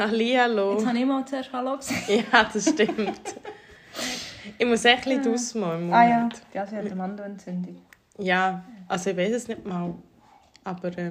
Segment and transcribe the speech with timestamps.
[0.00, 0.72] Hallihallo.
[0.78, 2.08] Jetzt habe ich mal zuerst Hallo gesagt.
[2.08, 3.20] Ja, das stimmt.
[4.58, 6.42] ich muss echt ein bisschen ausmalen im Ah ja, Moment.
[6.54, 7.82] ja sie hat eine Mandelentzündung.
[8.18, 8.64] ja.
[8.88, 9.94] also ich weiß es nicht mal.
[10.64, 11.10] Aber Du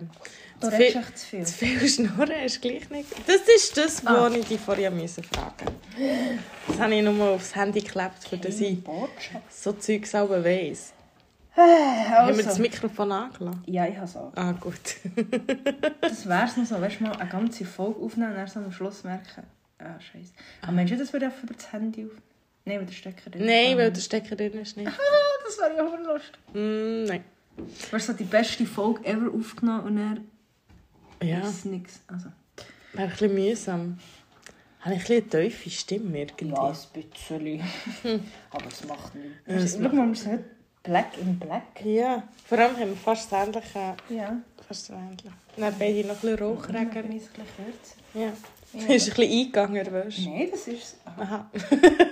[0.61, 1.45] zu viel, echt zu viel.
[1.45, 3.07] zu viel Schnurren ist gleich nicht...
[3.27, 4.23] Das ist das, Ah.
[4.29, 5.73] was ich dich vorher müssen fragen
[6.67, 8.77] Das habe ich nur aufs Handy geklebt, für das ich
[9.49, 10.93] so Zeug selber weiss.
[11.55, 13.63] Haben wir das Also, Mikrofon angelassen?
[13.65, 14.31] ja, ich habe es auch.
[14.35, 14.73] Ah, gut.
[16.01, 18.59] Das wäre es noch so, weißt du, mal eine ganze Folge aufnehmen und dann so
[18.59, 19.43] am Schluss merken,
[19.79, 20.31] ah, scheiße.
[20.61, 22.11] Aber meinst du, das würde einfach über das Handy auf...
[22.65, 23.77] Nein, weil der Stecker drin Nein, ist.
[23.77, 24.87] weil der Stecker drin ist nicht.
[24.97, 26.39] Ah, das wäre ja auch lustig.
[26.53, 27.23] Mm, nein.
[27.91, 31.99] Weißt du, die beste Folge ever aufgenommen und dann Ja, ist nichts.
[32.07, 32.27] Also,
[32.93, 33.99] wäre ein bisschen mühsam.
[34.81, 36.53] Habe ich ein bisschen eine tiefe Stimme irgendwie?
[36.53, 37.61] ja, ein bisschen.
[38.51, 39.77] Aber es macht nichts.
[39.77, 40.43] Ja, Schau mal, wir sind
[40.89, 41.85] black in black.
[41.85, 42.23] Ja,
[42.95, 43.95] fast das ähnliche.
[44.09, 44.37] Ja.
[44.69, 45.31] Ähnliche.
[45.57, 47.01] Dann beide noch ein bisschen Rauchreger.
[47.03, 47.95] bin ich ein bisschen kürzer.
[48.13, 48.31] Ja.
[48.71, 48.93] Ja.
[48.95, 50.29] Ist ein bisschen eingegangen, weißt du?
[50.29, 51.23] Nein, das ist Aha.
[51.23, 51.49] Aha.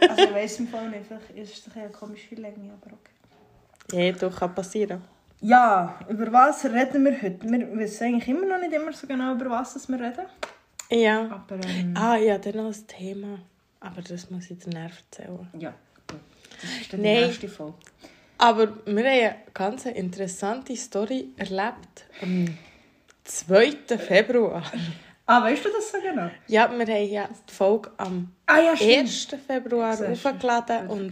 [0.10, 4.08] Also ich weiss im Fall nicht, vielleicht ist es eine komische Länge, aber okay.
[4.08, 5.02] Ja, doch, kann passieren.
[5.40, 7.48] Ja, über was reden wir heute?
[7.48, 10.26] Wir wissen eigentlich immer noch nicht immer so genau, über was wir reden.
[10.90, 11.30] Ja.
[11.30, 13.40] Aber ähm, Ah, ja, dann noch ein Thema.
[13.80, 15.48] Aber das muss ich dir erzählen.
[15.60, 15.74] ja,
[16.08, 16.20] gut.
[16.60, 17.76] Das ist dann die nächste Folge.
[18.38, 22.06] Aber wir haben eine ganz interessante Story erlebt.
[22.22, 22.58] Am
[23.24, 23.98] 2.
[23.98, 24.64] Februar.
[25.26, 26.30] Ah, weißt du das so genau?
[26.48, 29.36] Ja, wir haben ja die Folge am Ah ja, 1.
[29.46, 31.12] Februar hochgeladen und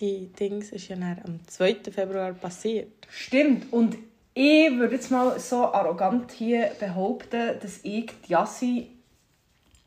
[0.00, 1.78] die Dings ist ja dann am 2.
[1.90, 3.08] Februar passiert.
[3.10, 3.72] Stimmt.
[3.72, 3.96] Und
[4.34, 8.90] ich würde jetzt mal so arrogant hier behaupten, dass ich die Jassi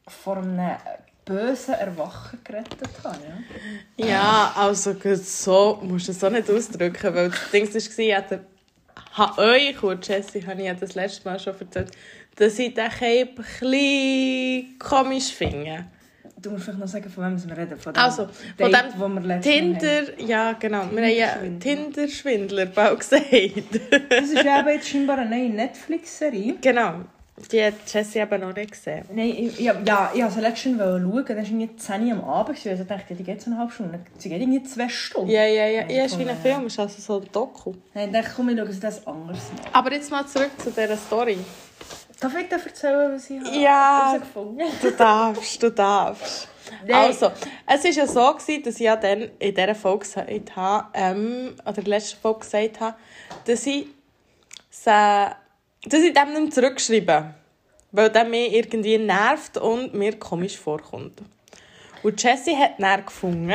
[0.05, 0.75] vor einem
[1.25, 3.17] bösen Erwachen gerettet habe.
[3.97, 4.05] Ja?
[4.05, 8.15] Ja, also gut, so musst du es so nicht ausdrücken, weil das Ding war, ich
[8.15, 8.39] hatte,
[9.37, 11.91] euch und Jessie habe ich ja das letzte Mal schon erzählt,
[12.35, 15.85] dass ich den Cape ein komisch finde.
[16.37, 17.77] Du musst vielleicht noch sagen, von wem wir reden.
[17.77, 19.41] Von dem Also, von Date, dem wir Mal haben.
[19.41, 21.59] Tinder, ja genau, wir haben ja Tinder-Schwindler.
[21.59, 23.25] Tinder-Schwindler bald gesagt.
[24.09, 26.55] Das ist ja eben jetzt scheinbar eine neue Netflix-Serie.
[26.61, 27.01] genau,
[27.51, 29.05] die hat Jessie eben noch nicht gesehen.
[29.11, 32.67] Nein, ich, ja, ja, ich wollte letztens schauen, dann war irgendwie 10 Uhr am Abend.
[32.67, 33.99] Also dachte ich, die geht so eine halbe Stunde.
[34.17, 35.31] Sie geht irgendwie zwei Stunden.
[35.31, 37.73] Ja, ja, ja, ja, ist wie ein äh, Film, ist also so ein Doku.
[37.93, 39.69] Nein, ich dachte, komm, ich schaue das anders mal.
[39.73, 41.37] Aber jetzt mal zurück zu dieser Story.
[42.19, 44.17] Darf ich dir erzählen, was ich habe Ja.
[44.81, 46.47] Du darfst, du darfst.
[46.85, 46.95] Nein.
[46.95, 47.31] Also,
[47.67, 51.55] es war ja so, gewesen, dass ich ja dann in dieser Folge gesagt habe, ähm,
[51.61, 52.95] oder in der letzten Folge gesagt habe,
[53.45, 53.87] dass ich,
[54.69, 54.87] sie,
[55.85, 57.33] dass ich dem nicht zurückschreibe.
[57.93, 61.21] Weil der mich irgendwie nervt und mir komisch vorkommt.
[62.03, 63.53] Und Jessie hat dann gefunden,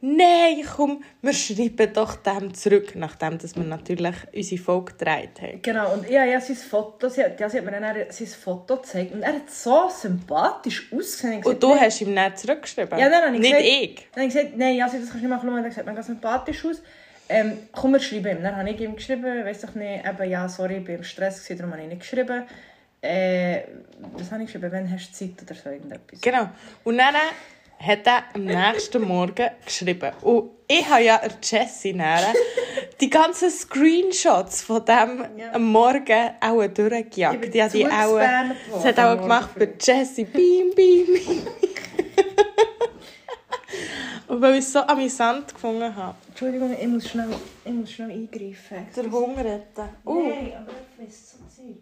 [0.00, 5.62] nein, komm, wir schreiben doch dem zurück, nachdem dass wir natürlich unsere Folge gedreht haben.
[5.62, 8.76] Genau, und ja, ja, sein Foto, sie, hat- ja, sie hat mir dann sein Foto
[8.76, 11.32] gezeigt und er hat so sympathisch ausgesehen.
[11.32, 11.80] Ich Und gesagt, du nein.
[11.80, 12.98] hast ihm dann zurückgeschrieben?
[12.98, 13.94] Ja, dann habe ich Nicht gesagt, ich.
[14.12, 15.48] Dann habe ich gesagt, nein, ja, das kannst du nicht machen.
[15.56, 16.82] Er gesagt, man ganz sympathisch aus.
[17.32, 18.42] Ähm, komm, wir schreiben ihm.
[18.42, 21.46] Dann habe ich ihm geschrieben, weiss doch nicht, eben, ja, sorry, ich war im Stress,
[21.48, 22.44] darum habe ich nicht geschrieben.
[23.00, 23.62] Äh,
[24.12, 24.70] was habe ich geschrieben?
[24.72, 26.20] Wann hast du Zeit oder so irgendetwas?
[26.20, 26.48] Genau.
[26.84, 27.14] Und dann
[27.84, 30.12] hat er am nächsten Morgen geschrieben.
[30.20, 32.34] Und ich habe ja Jessie dann
[33.00, 35.52] die ganzen Screenshots von dem Ja.
[35.52, 37.34] am Morgen auch durchgejagt.
[37.34, 38.18] Ich bin Die hat die auch,
[38.72, 40.24] das hat auch gemacht Morgen Jessie.
[40.24, 41.46] Beam, beam, beam.
[44.34, 46.16] Weil ich es so amüsant gefunden habe.
[46.28, 47.28] Entschuldigung, ich muss schnell,
[47.66, 48.86] ich muss schnell eingreifen.
[48.96, 49.88] Der Hunger retten.
[50.06, 51.76] Uh, Nein, aber ich weiß so Zeug.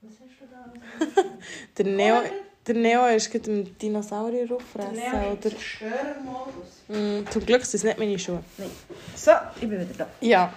[0.00, 1.22] Was hast du da?
[1.76, 2.22] der Neo,
[2.66, 4.96] der Neo ist gerade ein Dinosaurier auffressen.
[4.96, 5.40] Oder?
[5.42, 6.84] Zerstörermodus.
[6.88, 8.42] Mm, zum Glück sind es nicht meine Schuhe.
[8.56, 8.70] Nein.
[9.14, 10.06] So, ich bin wieder da.
[10.22, 10.50] Ja.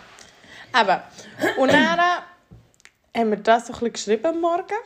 [0.74, 1.02] Eben.
[1.58, 4.78] Und dann haben wir das so ein bisschen geschrieben am Morgen.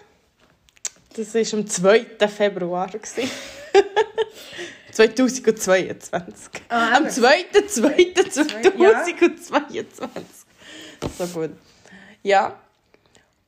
[1.15, 2.05] Das war am 2.
[2.27, 2.89] Februar.
[4.91, 5.43] gewesen.
[5.43, 6.63] 2022.
[6.69, 7.11] Ah, am eben.
[7.11, 10.07] 2.2.2022.
[11.17, 11.51] So gut.
[12.23, 12.55] Ja.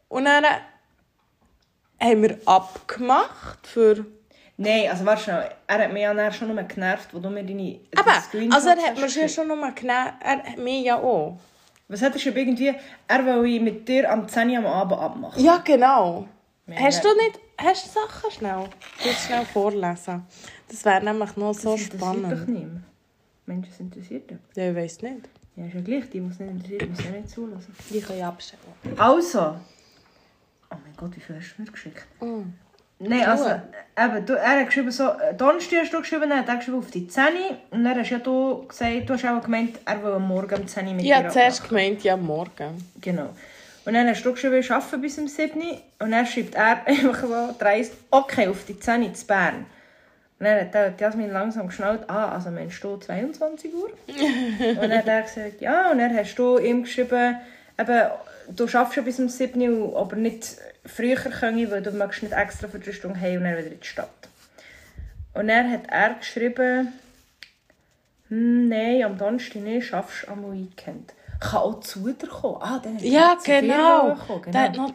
[0.10, 0.46] Und dann
[2.00, 4.06] haben wir abgemacht für...
[4.58, 5.50] Nein, also warte schnell.
[5.68, 8.88] Er hat mich ja schon nur genervt, wo du mir deine Aber, Screenshots also er
[8.88, 9.32] hat mir ja geschickt.
[9.32, 10.14] schon nochmal genommen.
[10.20, 11.40] Er hat mich ja auch.
[11.88, 12.76] Was hat er schon irgendwie...
[13.08, 15.44] Er will mit dir am 10 Uhr am Abend abmachen.
[15.44, 16.28] Ja, genau.
[16.68, 17.10] Ja, hast ja.
[17.10, 18.70] du nicht hast du Sachen schnell?
[19.04, 20.26] Du schnell vorlesen.
[20.70, 22.48] Das wäre nämlich noch so das interessiert doch spannend.
[22.50, 22.84] niemand.
[23.46, 24.38] Menschen, das interessiert doch.
[24.56, 25.30] Ja, ich weiß nicht.
[25.56, 26.10] Ja, ist ja gleich.
[26.10, 27.76] Die, die es nicht interessiert, müssen ja nicht zulassen.
[27.90, 28.62] Die kann ich abstellen.
[28.98, 29.56] Also.
[30.72, 32.06] Oh mein Gott, wie viel hast du mir geschickt?
[32.22, 32.54] Mm.
[33.00, 33.50] Nein, also,
[33.98, 36.78] eben, du, er hat geschrieben, so, äh, Donnerstag hast du geschrieben, dann hat er geschrieben
[36.78, 37.58] auf die 10 Uhr.
[37.72, 40.88] Und dann hast ja du gesagt, du hast auch gemeint, er will Morgen um 10
[40.88, 41.78] Uhr mit habe dir zuerst abmachen.
[41.78, 42.90] gemeint, ja, morgen.
[43.02, 43.30] Genau.
[43.86, 45.82] Und dann hast du geschrieben, ich arbeite bis um 7 Uhr.
[46.00, 49.66] Und dann schreibt er einfach so dreist, okay, auf die 10 Uhr zu Bern.
[50.40, 53.90] Und dann hat Jasmin langsam geschnallt, ah, also meinst du 22 Uhr?
[54.08, 55.92] und dann hat er gesagt, ja.
[55.92, 57.38] Und dann hast du ihm geschrieben,
[57.80, 58.02] eben,
[58.50, 62.34] du schaffst ja bis um 7 Uhr, aber nicht früher können, weil du magst nicht
[62.34, 64.10] extra für drei Stunden heim und dann wieder in die Stadt.
[65.34, 66.94] Und dann hat er geschrieben,
[68.30, 71.14] hm, nein, am Donnerstag nicht, schaffst am Weekend.
[71.40, 72.58] Kann auch zu dir kommen.
[72.62, 74.16] Ah, dann hat Ja, genau.
[74.16, 74.52] kommen, genau.
[74.52, 74.94] Der hat noch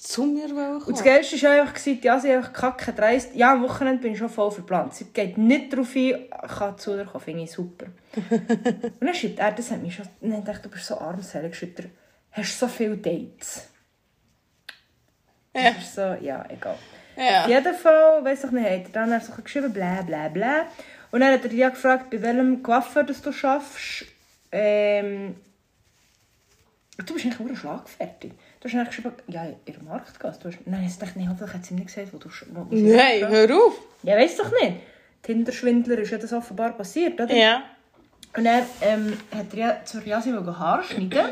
[0.00, 1.04] zu mir Und das kommen.
[1.04, 3.34] Geilste war einfach, ja, sie einfach kacke dreist.
[3.34, 4.94] Ja, am Wochenende bin ich schon voll verplant.
[4.94, 7.86] Sie geht nicht darauf ein, kann zu dir kommen, finde ich super.
[8.30, 11.80] und dann schreibt er, das hat mich schon, dann dachte du bist so armselig, schreibt
[11.80, 11.84] er,
[12.32, 13.68] hast so viele Dates?
[15.52, 15.70] Das Ja.
[15.70, 16.76] ist so, ja, egal.
[17.16, 17.42] Ja.
[17.42, 20.62] Auf jeden Fall, weiss ich nicht, hat er dann so geschrieben, bla bla bla.
[21.10, 24.06] Und dann hat er ja gefragt, bei welchem Coiffeur das du schaffst.
[24.50, 25.36] Ähm,
[26.96, 28.32] du bist eigentlich nur schlagfertig.
[28.60, 30.38] Du hast geschrieben, ja, in der Marktgasse.
[30.40, 32.94] Du hast, nein, ich dachte, nee, hoffentlich hat sie nicht gesagt, wo du wo, sie
[32.94, 33.80] Nein, hör auf.
[34.02, 34.82] Ja, weiss doch nicht.
[35.22, 37.34] Tinder-Schwindler ist ja das offenbar passiert, oder?
[37.34, 37.62] Ja.
[38.36, 41.30] Und dann ähm, hat er ja zur Jasi Haare schneiden.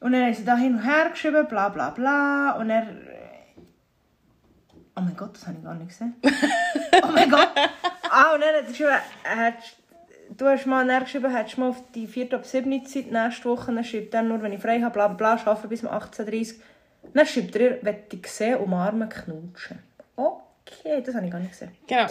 [0.00, 2.52] Und dann hat sie da hin und her geschrieben, bla bla bla.
[2.52, 2.86] Und er.
[4.96, 6.14] Oh mein Gott, das habe ich gar nicht gesehen.
[6.22, 7.50] oh mein Gott!
[8.10, 8.90] Ah, und dann hat er geschrieben,
[9.24, 9.54] er hat,
[10.36, 12.34] du hast mal geschrieben, hättest mal auf die 4.
[12.34, 12.72] ab 7.
[12.72, 13.72] Uhr Zeit nächste Woche.
[13.72, 16.60] Dann schreibt er nur, wenn ich frei habe, bla bla arbeite bis um 18.30 Uhr.
[17.14, 19.78] Dann schreibt er, wenn dich sehen, umarmen, knutschen.
[20.16, 21.72] Okay, das habe ich gar nicht gesehen.
[21.86, 22.06] Genau.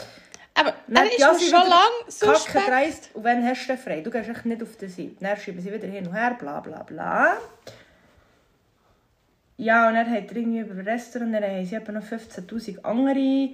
[0.58, 3.10] Aber Dann er ist ja, schon lange so Kacke dreist.
[3.14, 4.02] Und wann hast du frei?
[4.02, 5.16] Du gehst echt nicht auf die Seite.
[5.20, 7.38] Dann schreiben sie wieder hin und her, bla bla bla.
[9.58, 13.50] Ja, und dann hat er irgendwie über Restaurant, dann haben sie noch 15'000 andere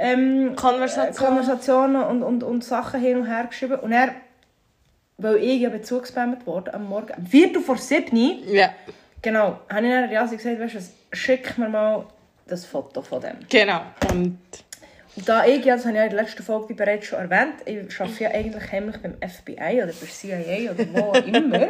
[0.00, 1.14] ähm, Konversationen.
[1.14, 3.78] äh, Konversationen und, und, und Sachen hin und her geschrieben.
[3.80, 4.14] Und er,
[5.18, 8.70] weil ich ja bezugspammt wurde am Morgen, am Viertel vor 7 Uhr, Ja,
[9.20, 12.06] genau, habe ich dann Jasi gesagt, weißt du was, schick mir mal
[12.46, 13.36] das Foto von dem.
[13.48, 13.82] genau.
[14.10, 14.38] Und
[15.26, 18.00] da ich, ja, das habe ich ja in der letzten Folge bereits schon erwähnt, ich
[18.00, 21.68] arbeite ja eigentlich heimlich beim FBI oder bei CIA oder wo auch immer.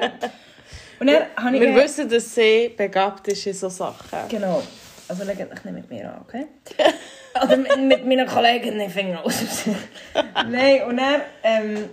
[1.00, 1.62] Und dann habe ich...
[1.62, 4.18] wir wissen, dass sie begabt ist in so Sachen.
[4.28, 4.62] Genau.
[5.08, 6.46] Also legt euch nicht mit mir an, okay?
[7.42, 9.42] Oder mit, mit meinen Kollegen den Finger aus.
[10.48, 11.20] Nein, und dann...
[11.42, 11.88] Ähm,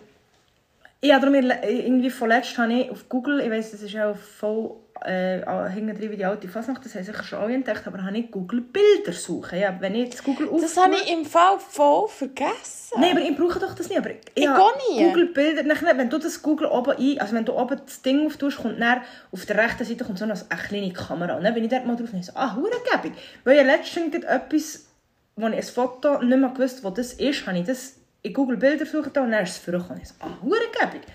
[0.99, 4.71] ja, darum irgendwie vorletzt habe ich auf Google, ich weiss, das ist auch voll
[5.05, 5.39] äh,
[5.69, 8.31] hinten drin wie die alte Fasnacht, das haben sicher schon alle entdeckt, aber habe ich
[8.31, 9.59] Google Bilder suchen.
[9.59, 12.95] Ja, wenn ich jetzt Google Das auftue- habe ich im Fall voll vergessen.
[12.99, 13.99] Nein, aber ich brauche doch das nicht.
[13.99, 15.03] Aber Ich habe gar nie.
[15.03, 18.25] Google Bilder, nachher, wenn du das Google oben ein, also wenn du oben das Ding
[18.25, 19.01] auftust, kommt dann
[19.31, 21.35] auf der rechten Seite kommt so eine, eine kleine Kamera.
[21.37, 23.13] Und dann bin ich dort mal drauf und ich so, ah, hurengebig.
[23.43, 24.86] Weil ich letztens etwas,
[25.37, 28.57] wo ich ein Foto nicht mehr gewusst, wo das ist, habe ich das in Google
[28.57, 30.01] Bilder gesucht und dann ist es vorgekommen.
[30.01, 31.07] Ich so, ah, hurengebig.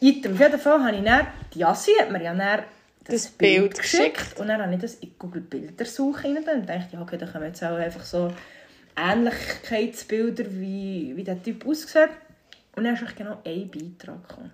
[0.00, 0.32] Item.
[0.34, 2.64] Auf jeden Fall habe ich dann, die Jassi hat mir ja dann
[3.04, 4.18] das, Das Bild, Bild geschickt.
[4.18, 4.40] geschickt.
[4.40, 7.46] Und dann habe ich das in Google Bildersuche rein und dachte, ja, okay, können wir
[7.46, 8.32] jetzt auch einfach so
[8.96, 12.10] Ähnlichkeitsbilder, wie, wie der Typ aussieht.
[12.76, 14.50] Und dann ist echt genau ein Beitrag gekommen.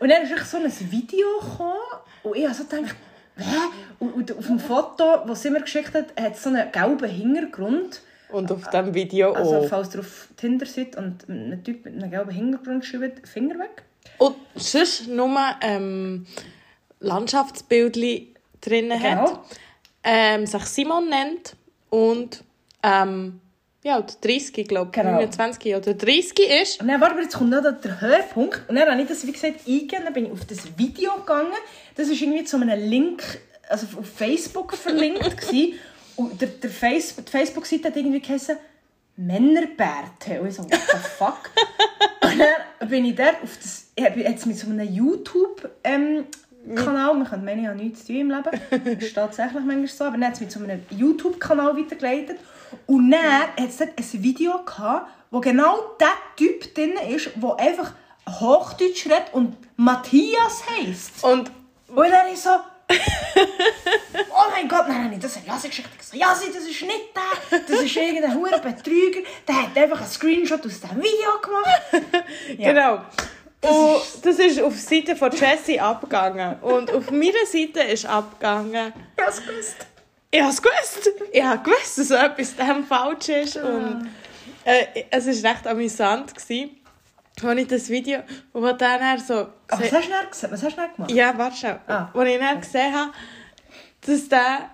[0.00, 1.76] und dann ist echt so ein Video gekommen
[2.24, 2.96] und ich habe so gedacht?
[3.98, 7.08] Und, und auf dem Foto, das sie mir geschickt hat, hat es so einen gelben
[7.08, 8.02] Hintergrund.
[8.30, 9.68] Und auf diesem Video Also auch.
[9.68, 13.82] falls ihr auf Tinder seid und ein Typ mit einem gelben Hintergrund schreibt, Finger weg.
[14.18, 16.26] Und sonst nur ähm,
[17.00, 19.26] Landschaftsbildchen drin hat.
[19.26, 19.44] Genau.
[20.04, 21.56] Ähm, sich Simon nennt.
[21.90, 22.44] Und
[22.82, 23.40] ähm,
[23.82, 24.92] ja, der 30, glaube ich.
[24.92, 25.12] Genau.
[25.12, 26.80] 29 oder 30 ist.
[26.80, 28.68] Und dann, warte, jetzt kommt noch der Höhepunkt.
[28.68, 31.52] Und dann habe ich das, wie gesagt, eingegeben, dann bin ich auf das Video gegangen.
[31.96, 33.22] Das war irgendwie zu einem Link,
[33.68, 35.36] also auf Facebook verlinkt.
[35.36, 35.74] gewesen.
[36.16, 38.56] Und der, der Face, die Facebook-Seite hat irgendwie geheißen,
[39.16, 40.40] Männerbärte.
[40.40, 41.50] Und ich so, what the fuck?
[42.22, 47.62] Und dann bin ich dort auf das, jetzt mit so einem YouTube-Kanal, man könnte meinen,
[47.62, 50.34] ich habe nichts zu tun im Leben, das ist tatsächlich manchmal so, aber dann hat
[50.34, 52.38] es mit so einem YouTube-Kanal weitergeleitet.
[52.86, 57.92] Und dann hat es ein Video gehabt, wo genau der Typ drin ist, der einfach
[58.28, 61.24] Hochdeutsch redet und Matthias heisst.
[61.24, 61.50] Und
[61.94, 62.50] Und dann ist so,
[62.90, 65.88] oh mein Gott, nein, nein, das hat Jassi geschickt.
[65.98, 70.00] Ich so, Jassi, das ist nicht der, das ist irgendein hoher Betrüger, der hat einfach
[70.00, 72.24] einen Screenshot aus diesem Video gemacht.
[72.58, 72.72] Ja.
[72.72, 73.00] Genau.
[73.62, 76.58] Und das ist auf der Seite von Jessie abgegangen.
[76.60, 78.92] Und auf meiner Seite ist abgegangen.
[79.20, 79.86] Hab's gewusst.
[80.30, 81.10] Ich habe es gewusst.
[81.32, 83.56] Ich habe gewusst, dass etwas dem falsch ist.
[83.56, 84.08] Und
[84.64, 86.76] äh, es war recht amüsant, gewesen,
[87.42, 88.20] als ich das Video,
[88.52, 89.34] wo dann er so...
[89.34, 90.50] Oh, was hast du denn gesehen?
[90.52, 91.10] Was hast du gemacht?
[91.10, 91.78] Ja, warte schon.
[91.88, 92.10] Ah.
[92.14, 93.12] Als ich dann gesehen habe,
[94.06, 94.70] dass der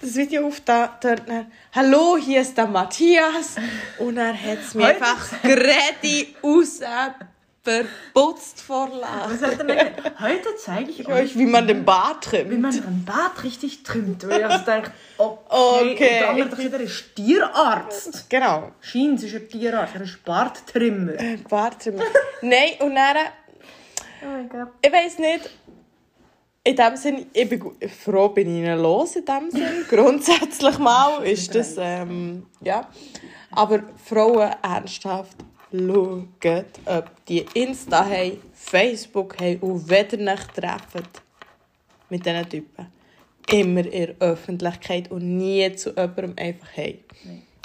[0.00, 3.56] das Video auf da, dort dann, «Hallo, hier ist der Matthias!»
[3.98, 4.86] Und dann hat es Heute?
[4.86, 6.26] einfach gerade
[7.68, 9.38] verputzt vor Lachen.
[10.20, 12.50] Heute zeige ich Ich euch, wie man den Bart trimmt.
[12.50, 14.24] wie man den Bart richtig trimmt.
[14.24, 15.38] Und ich denke, okay.
[15.48, 15.90] Okay.
[15.90, 18.30] Und der andere hat gesagt, er ist Tierarzt.
[18.30, 18.72] Genau.
[18.80, 21.12] Scheint, ist ein Tierarzt, er ist Barttrimmer.
[21.48, 22.02] Bart trimmen.
[22.42, 23.16] Nein, und dann,
[24.20, 24.68] Oh mein Gott.
[24.82, 25.48] ich weiß nicht,
[26.64, 27.62] in dem Sinn, ich bin
[28.04, 29.84] froh, bin ich ihnen los in dem Sinn.
[29.88, 32.88] Grundsätzlich mal ist das, ähm, ja.
[33.52, 35.36] Aber Frauen ernsthaft,
[35.72, 41.22] schaut, ob die Insta haben, Facebook haben und wenn ihr euch trefft
[42.10, 42.86] mit diesen Typen,
[43.50, 47.04] immer in der Öffentlichkeit und nie zu jemandem einfach hey.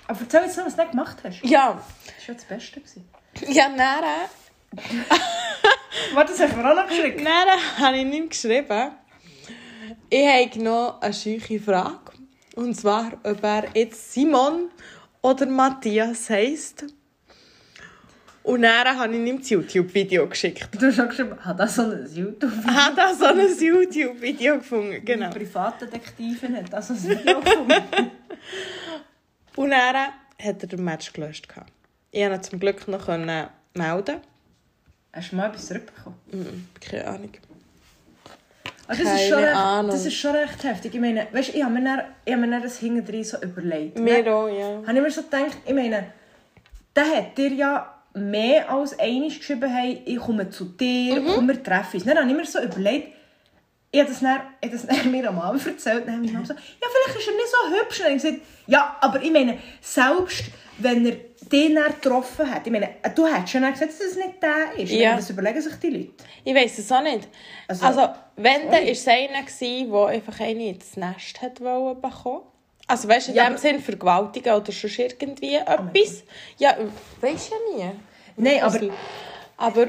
[0.08, 1.42] Aber erzähl jetzt noch, was du nicht gemacht hast.
[1.44, 2.80] Ja, Das war ja das Beste.
[2.82, 3.10] Gewesen.
[3.54, 4.30] ja, nachher
[6.14, 7.20] Warte, das hast du mir auch noch geschickt.
[7.24, 8.92] Dann habe ich ihm geschrieben,
[10.10, 12.12] ich habe noch eine scheuche Frage.
[12.56, 14.70] Und zwar, ob er jetzt Simon
[15.22, 16.86] oder Matthias heisst.
[18.44, 20.70] Und dann habe ich ihm das YouTube-Video geschickt.
[20.80, 22.52] Du hast auch geschrieben, hat das so ein YouTube?
[22.60, 25.04] Ich habe da so ein YouTube-Video gefunden.
[25.04, 25.30] Genau.
[25.30, 27.74] Die Privatdetektivin hat das so ein Video gefunden.
[29.56, 31.48] Und dann hat er den Match gelöscht.
[32.12, 34.22] Ich konnte ihn zum Glück noch melden.
[35.14, 36.68] Hast du mal etwas zurückbekommen?
[36.82, 37.32] Keine Ahnung.
[38.88, 40.96] Also das, ist schon recht, das ist schon recht heftig.
[40.96, 43.98] Ich meine, weißt, ich habe mir, dann, ich habe mir das hinten so überlegt.
[43.98, 44.82] Mir auch, ja.
[44.86, 46.08] habe ich mir so gedacht, ich meine,
[46.94, 51.28] der hat dir ja mehr als einmal geschrieben, hey, ich komme zu dir, Mhm.
[51.36, 52.06] komm, wir treffen uns.
[52.06, 53.14] Dann habe ich mir so überlegt,
[53.92, 56.32] ich habe das, dann, ich habe das dann mir am Mann erzählt, dann habe ich
[56.32, 56.60] mir so, ja,
[57.06, 58.00] vielleicht ist er nicht so hübsch.
[58.00, 60.44] Und dann habe ich gesagt, ja, aber ich meine, selbst
[60.80, 61.16] wenn er
[61.52, 64.78] den dann getroffen hat, ich meine, du hättest schon dann gesagt, dass es nicht der
[64.84, 64.92] ist.
[64.92, 65.16] Ja.
[65.16, 66.10] Das überlegen sich die Leute.
[66.44, 67.28] Ich weiß es auch nicht.
[67.68, 68.86] Also, Also, wenn, dann sorry.
[68.86, 72.42] war es einer, der einfach eine ins Nest hat bekommen.
[72.94, 76.24] Also, weißt du, in Ja, dem aber- Sinn vergewaltigen oder schon irgendwie etwas.
[76.60, 76.76] Ja,
[77.22, 77.92] weißt ja nie.
[78.38, 78.92] Nein, aber Also,
[79.58, 79.86] aber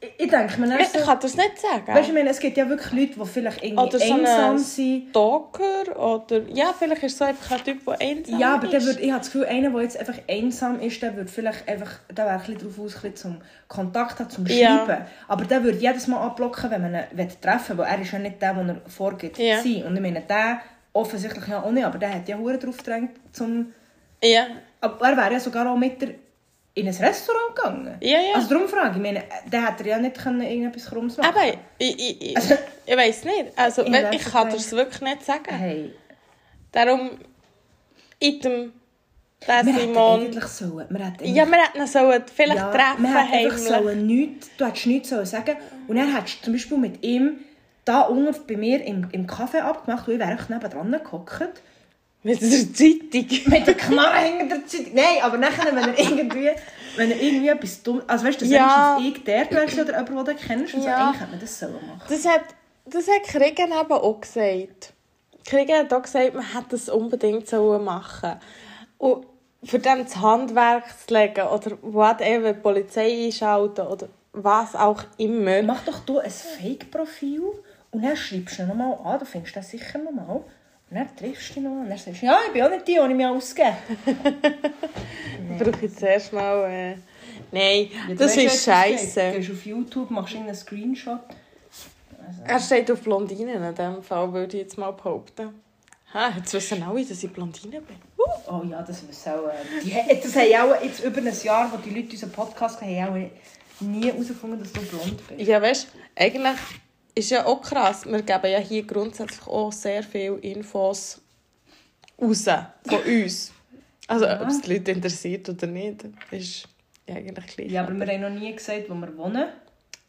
[0.00, 1.86] ich, ich denke mir dann ich so, kann das nicht sagen.
[1.86, 4.50] weißt du, ich meine, es gibt ja wirklich Leute, die vielleicht irgendwie oder so einsam
[4.50, 5.08] ein sind.
[5.10, 6.42] Stalker oder...
[6.52, 8.86] Ja, vielleicht ist es so einfach ein Typ, der einsam Ja, aber der ist.
[8.86, 11.92] würd, ich habe das Gefühl, einer, der jetzt einfach einsam ist, der würde vielleicht einfach,
[12.10, 13.36] der wäre ein bisschen darauf aus, ein bisschen zum
[13.68, 14.84] Kontakt hat, zum Ja.
[14.84, 15.06] Schreiben.
[15.28, 18.18] Aber der würde jedes Mal abblocken, wenn man ihn treffen will, weil er ist ja
[18.18, 19.62] nicht der, der er vorgibt Ja.
[19.62, 19.84] zu sein.
[19.84, 20.60] Und ich meine, der
[20.96, 23.72] offensichtlich ja auch nicht, aber der hat ja Huren drauf gedrängt, zum...
[24.22, 24.46] Ja,
[24.80, 26.10] Aber er wäre ja sogar auch mit der
[26.74, 27.96] in ein Restaurant gegangen.
[28.02, 28.34] Ja, ja.
[28.34, 31.46] Also darum frage ich, meine, der hätte ja nicht können irgendetwas Krummes machen aber
[31.78, 33.44] ich, ich, ich, Also- ich weiß nicht.
[33.56, 34.58] Also, Ich ich es kann nicht.
[34.58, 35.54] das wirklich nicht sagen.
[35.54, 35.92] Hey,
[36.72, 37.12] Darum,
[38.20, 38.72] item,
[39.46, 40.20] der wir hätten Simon...
[40.20, 44.06] eigentlich sollen, wir hätten Ja, wir hätten sollen vielleicht Ja, treffen, wir hätten einfach sollen
[44.06, 45.56] nichts, du hättest nichts sollen sagen
[45.88, 47.38] und dann hättest zum Beispiel mit ihm
[47.86, 51.62] da unten bei mir im, im Café abgemacht und ich wäre einfach nebenan gehockt.
[52.22, 53.26] Mit der Zeitung.
[53.52, 54.92] Mit der Knarre hinter der Zeit.
[54.92, 56.50] Nein, aber nachher, wenn er irgendwie,
[56.96, 58.02] wenn er irgendwie etwas dumm...
[58.08, 58.98] Also weißt du, dass Ja.
[59.00, 60.74] ich der wäre oder jemand, den du kennst.
[60.74, 61.06] Und so, Ja.
[61.06, 62.02] eigentlich hätte man das sollen machen.
[62.08, 62.42] Das hat,
[62.86, 64.92] das hat Kriegen eben auch gesagt.
[65.44, 68.32] Kriegen hat auch gesagt, man hätte das unbedingt sollen machen
[68.98, 69.26] Und
[69.62, 75.62] für dann das Handwerk zu legen oder whatever, die Polizei einschalten oder was auch immer.
[75.62, 77.42] Mach doch du ein Fake-Profil
[77.96, 80.36] und dann schreibst du ihn nochmal an, du findest das sicher nochmal.
[80.36, 80.44] Und
[80.90, 82.92] dann triffst du ihn noch und dann sagst du, ja, ich bin auch nicht die,
[82.92, 83.74] die ich mich ausgebe.
[85.58, 86.70] Brauche ich zuerst mal...
[86.70, 86.96] Äh...
[87.50, 89.30] Nein, Ja, das weißt ist scheiße.
[89.30, 91.20] Du gehst auf YouTube, machst irgendeinen Screenshot.
[92.44, 95.54] Er steht auf Blondinen in dem Fall, würde ich jetzt mal behaupten.
[96.12, 97.96] Ha, jetzt wissen alle, dass ich Blondine bin.
[98.46, 99.48] Oh ja, das wissen auch.
[99.48, 103.00] Äh, die, das haben auch jetzt über ein Jahr, wo die Leute unseren Podcast haben,
[103.00, 105.48] haben auch nie herausgefunden, dass du blond bist.
[105.48, 106.56] Ja, weißt du, eigentlich
[107.16, 108.04] ist ja auch krass.
[108.06, 111.20] Wir geben ja hier grundsätzlich auch sehr viele Infos
[112.20, 112.44] raus
[112.86, 113.52] von uns.
[114.06, 116.68] Also, ob es die Leute interessiert oder nicht, ist
[117.08, 117.70] ja eigentlich gleich.
[117.72, 119.48] Ja, aber wir haben noch nie gesagt, wo wir wohnen.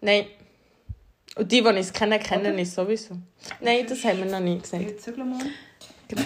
[0.01, 0.25] Nein.
[1.35, 2.59] Und die, die uns kennen, kennen Oder?
[2.59, 3.15] uns sowieso.
[3.61, 4.83] Nein, das haben wir noch nie gesagt.
[4.83, 5.39] Ich zügle mal.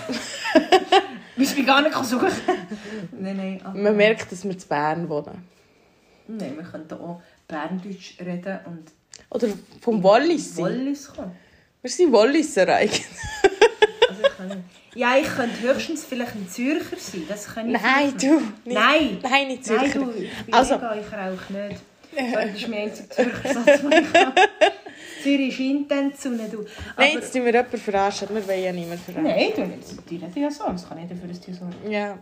[1.35, 2.29] Willst du mich gar nicht suchen?
[3.19, 3.61] nein, nein.
[3.63, 5.47] aber- Man merkt, dass wir zu Bern wohnen.
[6.27, 8.91] Nein, wir könnten auch Berndeutsch reden und
[9.31, 9.47] Oder
[9.81, 10.65] vom Wallis sein.
[10.65, 11.31] Wallis kommen.
[11.81, 13.05] Wir sind Walliser eigentlich.
[14.09, 17.23] Also ich kann, ja, ich könnte höchstens vielleicht ein Zürcher sein.
[17.27, 18.35] Das kann ich Nein, vielleicht du.
[18.39, 18.65] nicht.
[18.67, 18.75] Nicht.
[18.77, 19.17] Nein.
[19.23, 19.99] Nein, nicht Nein, Zürcher.
[19.99, 21.81] du, ich bin Also- also, ich rauche nicht.
[22.13, 24.33] Das ist mein einziger Zürcher Satz, den ich habe.
[25.23, 25.57] Zürich
[26.51, 26.59] du.
[26.59, 26.65] Aber,
[26.97, 28.27] Nein, jetzt tun wir jemanden verarschen.
[28.33, 29.23] Wir wollen ja niemanden verarschen.
[29.23, 30.09] Nein, du nicht.
[30.09, 30.65] Die reden ja so.
[30.67, 32.17] Das kann ich dafür, dass die so Ja.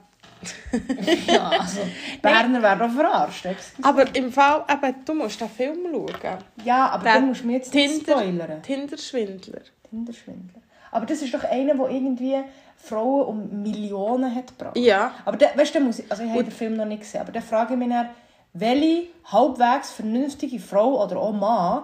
[1.28, 1.82] Ja, also,
[2.22, 3.48] Berner werden auch verarscht.
[3.82, 6.38] Aber im Fall, eben, du musst den Film schauen.
[6.64, 8.62] Ja, aber Der du musst mir jetzt nicht Tinder, spoilern.
[8.62, 9.62] Tinderschwindler.
[9.90, 10.62] Tinderschwindler.
[10.92, 12.38] Aber das ist doch einer, der irgendwie
[12.78, 14.78] Frauen um Millionen hat gebracht.
[14.78, 15.12] Ja.
[15.26, 17.32] Aber der, weißt du, der muss, also ich habe den Film noch nicht gesehen, aber
[17.32, 18.10] da frage ich mich dann,
[18.54, 21.84] welche halbwegs vernünftige Frau oder auch Mann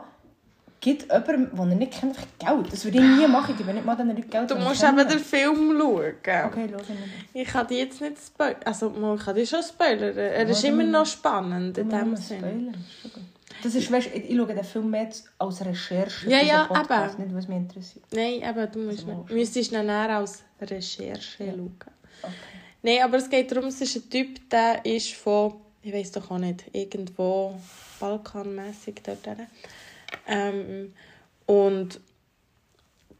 [0.86, 2.72] gibt jemandem, den er nicht kennt, Geld.
[2.72, 3.52] Das würde ich nie machen.
[3.52, 4.52] Ich gebe nicht mal den Leuten Geld.
[4.52, 6.14] Du musst eben den Film schauen.
[6.20, 6.74] Okay, nicht.
[7.34, 8.62] Ich kann die jetzt nicht spoilern.
[8.64, 10.16] Also, man kann die schon spoilern.
[10.16, 12.72] Er ist Ja, immer noch spannend in dem Sinne.
[13.64, 17.24] Das ist, weißt, ich, schaue den Film mehr als Recherche Ja, ja, Podcast, eben.
[17.26, 18.06] nicht was mich interessiert.
[18.14, 19.34] Nein, aber du musst Also, musst.
[19.34, 21.76] müsstest ihn näher als Recherche schauen.
[22.22, 22.32] Okay.
[22.84, 26.30] Nein, aber es geht darum, es ist ein Typ, der ist von, ich weiß doch
[26.30, 27.56] auch nicht, irgendwo
[28.00, 29.26] balkanmässig dort.
[29.26, 29.48] hin.
[30.28, 30.94] Ähm,
[31.46, 32.00] und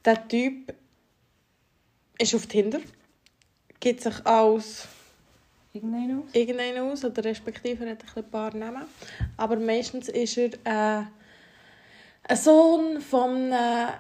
[0.04, 0.74] der Typ
[2.18, 2.80] ist auf Tinder,
[3.80, 4.88] gibt sich aus?
[5.74, 8.84] irgendeinen aus, oder respektive hat ein paar Namen.
[9.36, 11.06] Aber meistens ist er äh,
[12.28, 13.94] ein Sohn von einem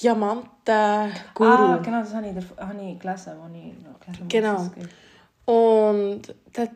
[0.00, 1.52] Diamanten-Guru.
[1.52, 4.62] Ah, genau, das habe ich, habe ich gelesen, als ich noch gelesen habe, Genau.
[4.62, 4.88] es geht.
[5.46, 6.68] Und dann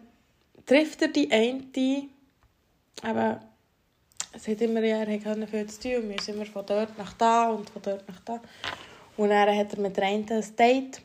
[0.66, 2.08] trifft er die eine,
[3.02, 3.40] aber
[4.32, 7.12] es hat immer, ja, er hatte viel zu tun, wir sind immer von dort nach
[7.14, 8.40] da und von dort nach da.
[9.16, 11.02] Und dann hat er mit der einen ein Date.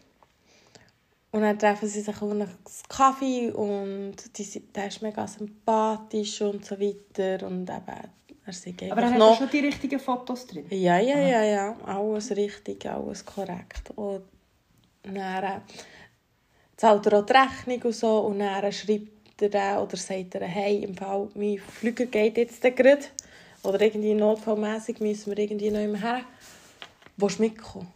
[1.32, 2.50] Und dann treffen sie sich auf einen
[2.88, 7.46] Kaffee und die, sind- der ist mega sympathisch und so weiter.
[7.46, 8.10] Und eben,
[8.46, 9.38] er sagt Aber er hat noch...
[9.38, 10.66] schon die richtigen Fotos drin.
[10.70, 11.76] Ja, ja, ja, ja.
[11.86, 13.92] Alles richtig, alles korrekt.
[13.98, 14.22] Und
[15.04, 15.60] dann äh,
[16.78, 18.20] zahlt er auch die Rechnung und so.
[18.20, 19.12] Und dann schreibt
[19.42, 23.06] er dann oder sagt er, hey, im Fall, mein Flüger geht jetzt gerade.
[23.64, 26.22] Oder irgendwie notfallmässig müssen wir irgendwie noch immer her.
[27.18, 27.88] Willst du mitkommen?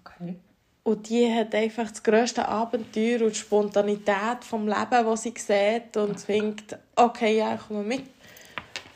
[0.00, 0.36] Okay.
[0.84, 5.96] Und die hat einfach das grösste Abenteuer und die Spontanität vom Leben, das sie sieht
[5.98, 8.04] und denkt, okay, ja, ich komme mit.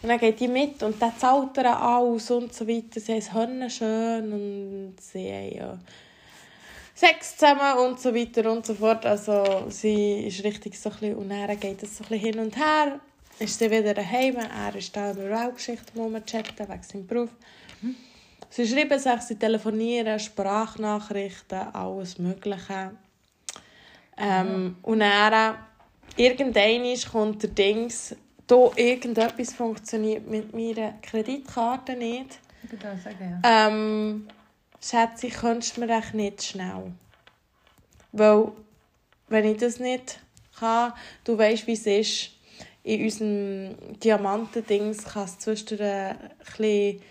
[0.02, 2.99] Und dann geht die mit und dann zahlt er alles und so weiter.
[2.99, 5.79] Sie haben es schön und sie haben ja
[7.04, 9.04] Sex zusammen und so weiter und so fort.
[9.04, 12.38] Also sie ist richtig so ein bisschen, und dann geht es so ein bisschen hin
[12.38, 13.00] und her.
[13.40, 17.30] Ist sie wieder daheim, er ist da über Weltgeschichten chatten wegen seinem Beruf.
[18.50, 22.92] Sie schreiben sich, sie telefonieren, Sprachnachrichten, alles Mögliche.
[24.16, 25.56] Ähm, Und dann,
[26.17, 28.15] irgendwann kommt der Dings,
[28.47, 32.38] da irgendetwas funktioniert mit meiner Kreditkarte nicht.
[32.62, 33.69] Ich würde sagen, ja.
[33.69, 34.28] Ähm,
[34.84, 36.92] Schätze, könntest du mir echt nicht schnell?
[38.10, 38.52] Weil,
[39.28, 40.18] wenn ich das nicht
[40.58, 40.92] kann,
[41.25, 42.30] du weißt, wie es ist,
[42.82, 47.02] in unserem Diamantendings kann es zwischendurch ein bisschen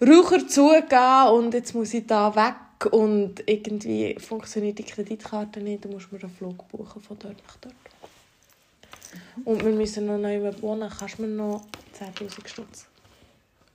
[0.00, 5.92] Raucher zugehen und jetzt muss ich da weg und irgendwie funktioniert die Kreditkarte nicht, dann
[5.92, 7.74] musst du mir einen Flug buchen von dort nach dort.
[9.44, 11.64] Und wir müssen noch neu wohnen, kannst du mir noch
[11.98, 12.86] 10'000 Stutz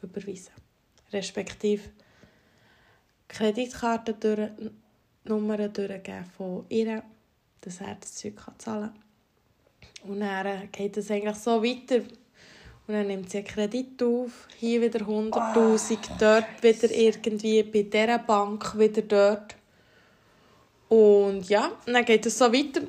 [0.01, 0.51] überweisen.
[1.11, 1.89] Respektive
[3.27, 7.01] Kreditkartennummern durchgeben von ihr,
[7.61, 9.03] dass er das Zeug kann zahlen kann.
[10.11, 12.03] Und dann geht es eigentlich so weiter.
[12.85, 18.19] Und dann nimmt sie einen Kredit auf, hier wieder 100'000, dort wieder irgendwie, bei dieser
[18.19, 19.55] Bank wieder dort.
[20.89, 22.81] Und ja, dann geht es so weiter.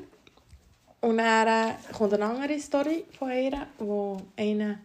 [1.01, 4.81] Und dann äh, kommt eine andere Story von ihr, wo einer...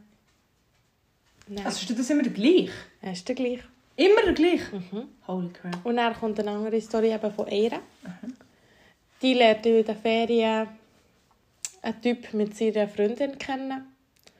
[1.47, 2.69] Nein, Also ist das immer der gleich?
[3.01, 3.61] er ist der gleich.
[3.99, 4.61] Immer der gleich?
[4.71, 5.09] Mhm.
[5.27, 5.85] Holy crap.
[5.85, 7.71] Und dann kommt eine andere Story eben von ihr.
[9.21, 10.69] Die lernt in den Ferien
[11.81, 13.93] einen Typ mit seiner Freundin kennen.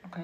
[0.05, 0.23] Okay.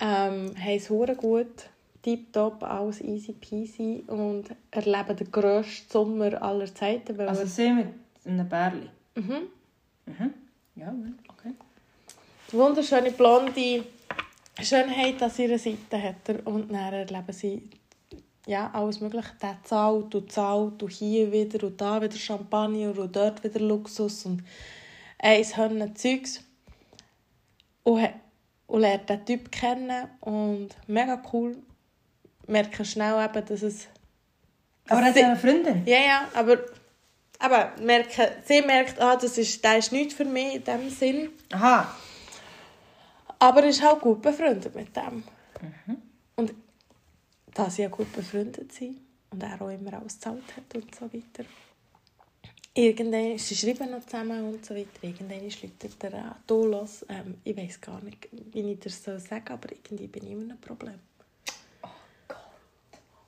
[0.00, 1.70] Ähm, haben es gut,
[2.02, 7.20] tipptopp, alles easy peasy und erleben den grössten Sommer aller Zeiten.
[7.20, 7.86] Also sie mit
[8.24, 8.88] einem Bärli.
[9.14, 9.48] mhm.
[10.06, 10.34] Mhm.
[10.74, 10.92] Ja,
[11.28, 11.54] okay.
[12.50, 13.84] die wunderschöne blonde
[14.60, 17.62] Schönheit an ihrer Seite hat er und dann erleben sie
[18.46, 19.32] ja, alles mögliche.
[19.40, 24.26] Der zahlt und zahlt und hier wieder und da wieder Champagner und dort wieder Luxus
[24.26, 24.42] und
[25.18, 26.40] eins Hörner Zeugs.
[27.84, 28.08] Und,
[28.66, 31.56] und lernt den Typ kennen und mega cool.
[32.46, 33.86] Merken schnell eben, dass es...
[34.88, 35.82] Aber er hat sie- ja eine Freundin.
[35.86, 36.58] Ja, ja, aber...
[37.38, 41.30] Aber merken, sie merkt, ah, das ist, das ist nichts für mich in dem Sinn.
[41.52, 41.92] Aha.
[43.40, 45.24] Aber er ist halt gut befreundet mit dem.
[46.36, 46.54] Und
[47.54, 48.98] da sie ja gut befreundet sind
[49.30, 51.48] und er auch immer alles gezahlt hat und so weiter.
[52.74, 54.88] Irgendwann, sie schreiben noch zusammen und so weiter.
[55.02, 56.36] Irgendwann läutet er an.
[56.46, 60.24] Du, los, ähm, ich weiß gar nicht, wie ich das so sagen aber irgendwie bin
[60.24, 60.98] ich immer ein Problem.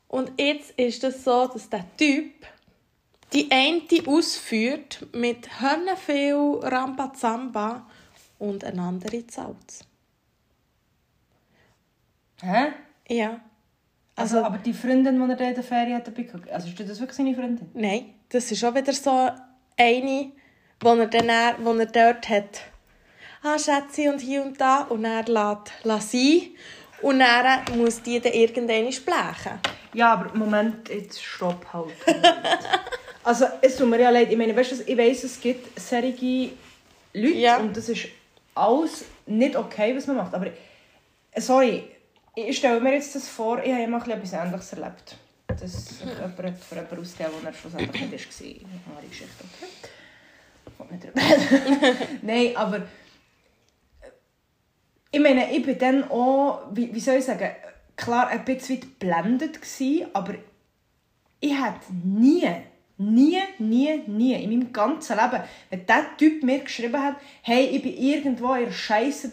[0.08, 2.32] Und jetzt ist es so, dass der Typ
[3.32, 7.84] die eine ausführt mit Hörner viel Rambazamba
[8.38, 9.84] und eine andere zahlt
[12.40, 12.72] Hä?
[13.08, 13.40] Ja.
[14.16, 16.68] Also, Also, aber die Freundin, die er da in der Ferien hat, dabei gehabt- also
[16.68, 17.68] ist das wirklich seine Freundin?
[17.74, 19.10] nein, das ist auch wieder so
[19.76, 20.32] eine,
[20.82, 22.60] die er, dann, wo er dort hat.
[23.42, 24.82] ah, Schätze und hier und da.
[24.82, 26.40] Und er lässt, lässt sein.
[27.02, 29.58] Und dann muss die dann irgendwann blechen.
[29.92, 31.92] Ja, aber Moment, jetzt stopp halt.
[33.24, 34.30] also, es tut mir ja leid.
[34.30, 36.50] Ich meine, weißt du, ich weiss, es gibt solche
[37.12, 37.58] Leute Ja.
[37.58, 38.06] und das ist
[38.54, 40.34] alles nicht okay, was man macht.
[40.34, 40.46] Aber,
[41.36, 41.84] sorry,
[42.34, 45.16] ich stelle mir jetzt das vor, ich habe immer etwas Ähnliches erlebt.
[45.46, 48.46] Das jemand hat für jemanden ausgegeben, der er schlussendlich nicht war.
[48.46, 49.70] Eine andere Geschichte, okay?
[50.66, 52.18] Ich nicht reden.
[52.22, 52.82] Nein, aber...
[55.10, 57.48] Ich meine, ich bin dann auch, wie, wie soll ich sagen,
[57.94, 60.34] klar ein bisschen geblendet gewesen, aber
[61.38, 62.48] ich hätte nie,
[62.96, 67.82] nie, nie, nie in meinem ganzen Leben, wenn dieser Typ mir geschrieben hat, hey, ich
[67.82, 69.30] bin irgendwo in Scheiße,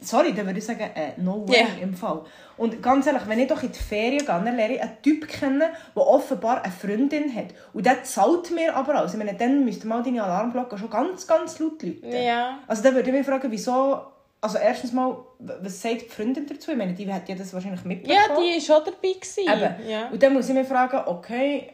[0.00, 1.66] sorry, dann würde ich sagen, äh, no way Ja.
[1.82, 2.22] im Fall.
[2.56, 5.28] Und ganz ehrlich, wenn ich doch in die Ferien gehe, dann lerne ich einen Typ
[5.28, 7.48] kennen, der offenbar eine Freundin hat.
[7.72, 9.12] Und der zahlt mir aber alles.
[9.12, 12.10] Ich meine, dann müsste mal deine Alarmglocke schon ganz, ganz laut läuten.
[12.10, 12.58] Ja.
[12.66, 14.00] Also dann würde ich mich fragen, wieso...
[14.40, 16.70] Also erstens mal, was sagt die Freundin dazu?
[16.70, 18.20] Ich meine, die hat ja das wahrscheinlich mitbekommen.
[18.28, 19.12] Ja, die war schon dabei.
[19.14, 19.42] Gewesen.
[19.52, 19.90] Eben.
[19.90, 21.70] Ja, Und dann muss ich mich fragen, okay,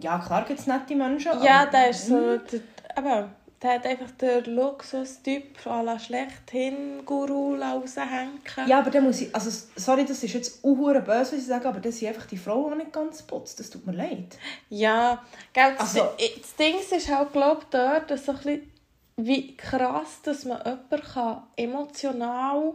[0.00, 1.32] ja klar gibt es nette Menschen.
[1.42, 2.36] ja aber- der ist so...
[2.38, 2.60] Der,
[2.96, 3.28] aber,
[3.62, 8.40] der hat einfach den Luxus-Typ à la schlechthin Guru raushängen.
[8.66, 11.68] Ja, aber dann muss ich, also sorry, das ist jetzt auch böse, was ich sage,
[11.68, 13.60] aber das sind einfach die Frauen, die nicht ganz putzt.
[13.60, 14.38] Das tut mir leid.
[14.70, 18.72] Ja, gell, das, Also- das Ding ist halt, glaube ich, dort, dass so ein bisschen,
[19.16, 22.72] wie krass, dass man jemanden kann, emotional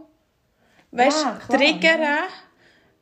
[0.92, 2.00] weißt, Ja, klar, triggern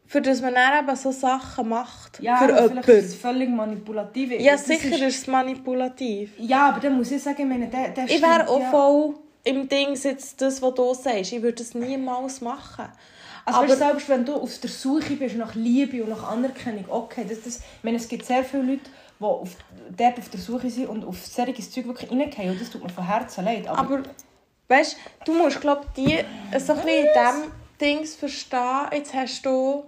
[0.06, 2.20] für dass man dann eben so Sachen macht.
[2.20, 3.20] Ja, für aber vielleicht ist es jemanden.
[3.20, 4.32] völlig manipulativ.
[4.40, 6.32] Ja, Das sicher Ist, ist es manipulativ.
[6.38, 8.70] ja, aber dann muss ich sagen, ich meine, der, der Ich wäre auch ja.
[8.70, 9.14] voll
[9.44, 11.32] im Ding jetzt das, was du sagst.
[11.32, 12.86] Ich würde das niemals machen.
[13.46, 16.84] Also aber weißt, selbst wenn du auf der Suche bist nach Liebe und nach Anerkennung,
[16.88, 18.88] okay, das, das, ich meine, es gibt sehr viele Leute,
[19.20, 19.50] die auf,
[19.96, 22.88] dort auf der Suche sind und auf solches Zeug wirklich reingehen und das tut mir
[22.88, 23.66] von Herzen leid.
[23.68, 24.02] Aber, Aber
[24.68, 26.18] weißt du, musst glaub die
[26.58, 28.86] so ein bisschen in diesem Dings verstehen.
[28.92, 29.84] Jetzt hast du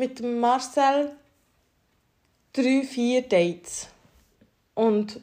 [0.00, 1.12] mit Marcel
[2.54, 3.88] drei, vier Dates.
[4.74, 5.20] Und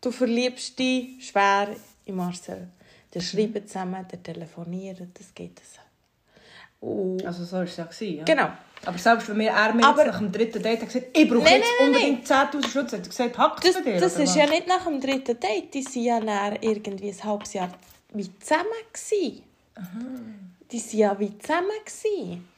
[0.00, 1.68] du verliebst dich schwer
[2.06, 2.68] in Marcel.
[3.12, 5.80] Der schreiben zusammen, der telefonieren, das geht so.
[6.88, 8.24] Und also so war es ja.
[8.24, 8.48] Genau.
[8.86, 11.44] Aber selbst wenn mir er mir Aber- nach dem dritten Date hat gesagt, ich brauche
[11.44, 14.00] Nein, jetzt nein, unbedingt 10'000 Schutz, hat er gesagt, hackt Das, dir?
[14.00, 15.72] das ist ja nicht nach dem dritten Date.
[15.74, 17.70] Die waren ja irgendwie ein halbes Jahr
[18.12, 18.64] wie zusammen.
[18.92, 19.42] Gewesen.
[19.76, 21.70] Die waren ja wie zusammen.
[21.84, 22.48] Gewesen.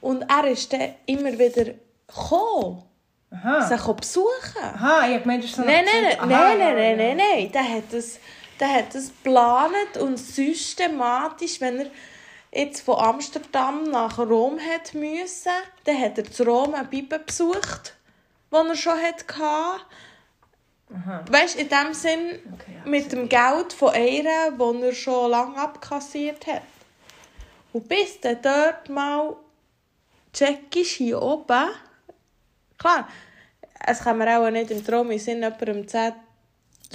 [0.00, 1.74] Und er ist dann immer wieder
[2.06, 2.82] gekommen,
[3.30, 3.66] Aha.
[3.66, 4.62] sie besuchen.
[4.62, 6.96] Aha, ich habe gemeint, das ist so Nein, nein, nein, aha, nein, nein, ja.
[6.96, 7.52] nein, nein.
[7.52, 8.18] Der hat das,
[8.60, 11.90] der hat das geplant und systematisch, wenn er
[12.52, 15.50] jetzt von Amsterdam nach Rom hat müssen,
[15.84, 17.94] dann hat er zu Rom eine Bibel besucht,
[18.50, 19.24] die er schon hatte.
[20.94, 21.24] Aha.
[21.28, 25.56] Weißt du, in dem Sinn, Okay, mit dem Geld von einer, das er schon lange
[25.58, 26.62] abkassiert hat.
[27.76, 29.36] Und bis dann dort mal
[30.32, 31.68] checkst hier oben,
[32.78, 33.06] klar,
[33.86, 36.14] es kann mir auch nicht im Traum in Sinn, jemandem 10,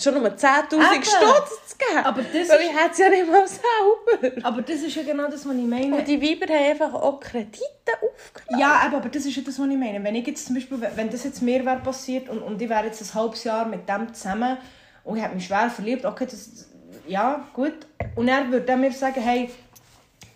[0.02, 1.04] schon nur 10'000 Eben.
[1.04, 2.04] Stutz zu geben.
[2.04, 4.48] Aber das Weil ich hätte es ja nicht mal selber.
[4.48, 5.96] Aber das ist ja genau das, was ich meine.
[5.98, 7.62] Und die Weiber haben einfach auch Kredite
[8.02, 8.60] aufgenommen.
[8.60, 10.04] Ja, eben, aber das ist ja das, was ich meine.
[10.04, 12.86] Wenn ich jetzt zum Beispiel, wenn das jetzt mir wäre passiert und, und ich wäre
[12.86, 14.58] jetzt ein halbes Jahr mit dem zusammen
[15.04, 16.66] und ich habe mich schwer verliebt, okay, das,
[17.08, 17.86] ja, gut.
[18.16, 19.52] Und er würde dann mir sagen, hey,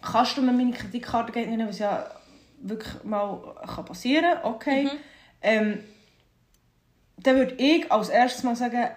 [0.06, 2.06] kannst du mir meine Kreditkarte geben, was ja
[2.62, 4.90] wirklich mal kann passieren kann, okay.
[5.42, 5.84] Ähm,
[7.18, 8.88] dann würde ich als erstes mal sagen,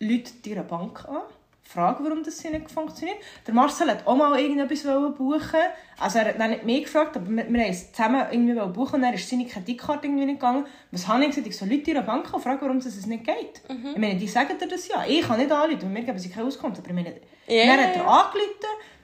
[0.00, 1.22] Leute deiner Bank an.
[1.62, 3.16] Frage, warum das hier nicht funktioniert.
[3.44, 4.84] Der Marcel hat auch mal irgendetwas
[5.18, 5.60] buchen.
[5.98, 8.96] Also er hat dann nicht mich gefragt, aber wir, wir haben es zusammen irgendwie buchen
[8.96, 10.64] und dann ist seine Kreditkarte irgendwie nicht gegangen.
[10.92, 11.48] Was habe ich gesagt?
[11.48, 13.62] Ich soll Leute deiner Bank an fragen, warum das nicht geht.
[13.68, 15.04] Ich meine, die sagen dir das ja.
[15.08, 16.78] Ich kann nicht anrufen, weil mir geben sie keine Auskunft.
[16.78, 17.16] Aber ich meine,
[17.48, 18.30] Ja, dann ja, hat er ja.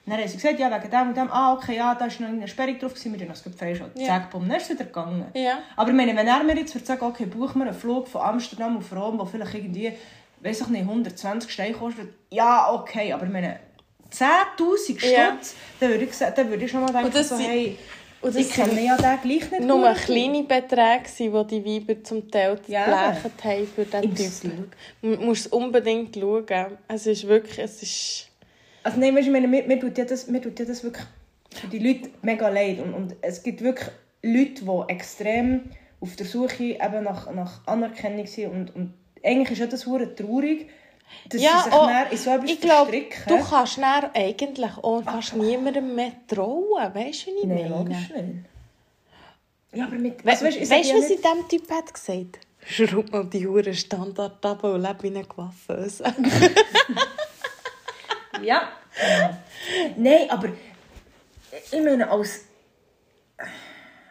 [0.05, 2.19] Angerufen, dann haben sie gesagt, ja, wegen dem und dem, ah, okay, ja, da ist
[2.19, 4.01] noch eine Sperrung drauf, gewesen, wir haben das freischalten.
[4.01, 4.07] Ja.
[4.07, 5.25] Zack, bumm, dann ist es wieder gegangen.
[5.33, 5.59] Ja.
[5.75, 8.21] Aber ich meine, wenn er mir jetzt würde sagen, okay, buch mir einen Flug von
[8.21, 9.93] Amsterdam auf Rom, der vielleicht irgendwie,
[10.41, 13.59] weiß ich nicht, 120 Steine kostet, ja, okay, aber ich meine,
[14.11, 15.37] 10'000 Stutz, Ja.
[15.79, 17.77] dann würde ich, dann würde ich schon mal denken, Und das so, hey,
[18.21, 19.97] und das ich kenne ja den gleich nicht Nur gut.
[19.97, 22.85] kleine Beträge, waren, die die Weiber zum Teil Ja.
[22.85, 24.75] geblecht haben für diesen Typ.
[25.01, 26.77] Du musst es unbedingt schauen.
[26.87, 28.29] Es ist wirklich, es ist...
[28.83, 30.83] Also nein, weißt, du, ich meine, mir, mir, tut ja das, mir tut ja das
[30.83, 31.05] wirklich
[31.51, 32.79] für die Leute mega leid.
[32.79, 33.89] Und, und es gibt wirklich
[34.21, 35.61] Leute, die extrem
[36.01, 38.51] auf der Suche eben nach, nach Anerkennung sind.
[38.51, 38.93] Und, und
[39.23, 40.69] eigentlich ist ja das hure traurig,
[41.29, 43.23] dass Ja, sie sich oh, in so etwas ich glaube, verstricken.
[43.27, 46.93] du kannst dann eigentlich auch fast niemandem mehr trauen.
[46.93, 48.45] Weißt du, wie ich Nein, meine?
[49.73, 50.25] Ja, aber mit...
[50.27, 52.39] Also, weißt ich du, was sie nicht- diesem Typ hat gesagt?
[52.65, 56.03] Schraub mal die Hure Standard ab und lebe in eine Coiffeuse.
[58.43, 58.69] Ja.
[58.99, 59.37] Genau.
[59.97, 60.49] Nein, aber
[61.71, 62.45] ich meine, als...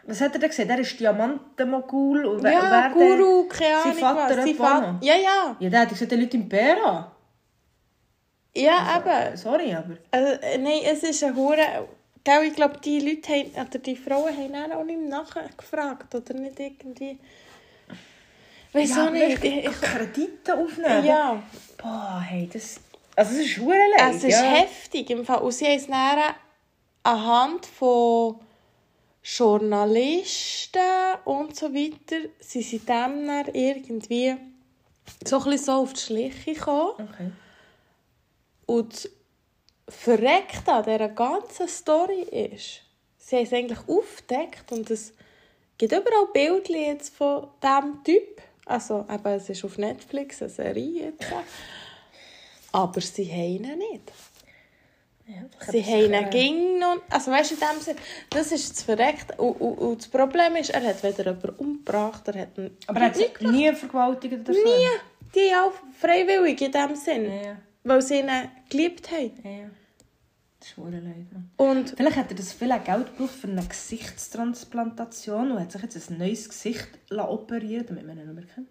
[0.05, 0.69] Was hat er denn gesagt?
[0.69, 4.45] Er ist Diamantenmogul und Ja, wer Guru, der- keine sein Ahnung Vater was.
[4.45, 4.99] Sein Vater.
[5.01, 5.55] Ja, ja.
[5.59, 7.11] Ja, der hat gesagt, die Leute im Pera.
[8.55, 9.37] Ja, eben.
[9.37, 9.97] Sorry, aber...
[10.11, 11.87] Also, äh, nein, es ist eine Hure.
[12.23, 16.33] Gell, ich glaube, die Leute haben, oder die Frauen haben dann auch nicht nachgefragt, oder
[16.33, 17.17] nicht irgendwie.
[18.73, 19.43] Weiss Ja, auch nicht.
[19.43, 21.05] Ich, ich, Kredite aufnehmen.
[21.05, 21.41] ja,
[21.81, 22.79] Boah, hey, das...
[23.15, 24.41] Also, es ist hure es ist ja.
[24.41, 25.41] heftig im Fall.
[25.41, 26.35] Und sie haben es dann
[27.03, 28.39] anhand von
[29.23, 30.81] Journalisten
[31.23, 34.35] und so weiter, sie sind dem dann irgendwie
[35.25, 36.93] so ein bisschen so auf die Schliche gekommen.
[36.97, 37.31] Okay.
[38.65, 39.11] Und das
[39.87, 42.81] Verreckte an dieser ganzen Story ist,
[43.17, 45.13] sie haben es eigentlich aufgedeckt und es
[45.77, 48.41] gibt überall Bilder jetzt von diesem Typ.
[48.65, 51.27] Also, eben, es ist auf Netflix eine Serie jetzt.
[52.73, 54.11] Aber sie haben ihn nicht.
[55.25, 56.97] Ja, Sie hab haben ihn ging noch...
[57.09, 59.35] Also weißt du, in dem Sinne, das ist das Verreckte.
[59.37, 62.75] Und, und, und das Problem ist, er hat weder jemanden umgebracht, er hat ihn...
[62.87, 64.59] Aber er hat sie nie vergewaltigt oder so?
[64.59, 64.87] Nie!
[65.33, 67.25] Die auch freiwillig in dem Sinn.
[67.25, 67.55] Ja.
[67.83, 68.29] Weil sie ihn
[68.69, 69.31] geliebt haben.
[69.43, 69.69] ja.
[70.59, 71.25] Das ist leid.
[71.57, 76.09] Und Vielleicht hat er das viel Geld gebraucht für eine Gesichtstransplantation und hat sich jetzt
[76.09, 78.69] ein neues Gesicht operieren damit man ihn nicht mehr kennt.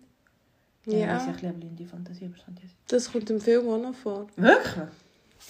[0.86, 0.98] Ja.
[0.98, 1.06] Ja.
[1.14, 2.74] Das ist ein bisschen Fantasie, aber Fantasie.
[2.88, 4.26] das kommt im Film auch noch vor.
[4.36, 4.84] Wirklich?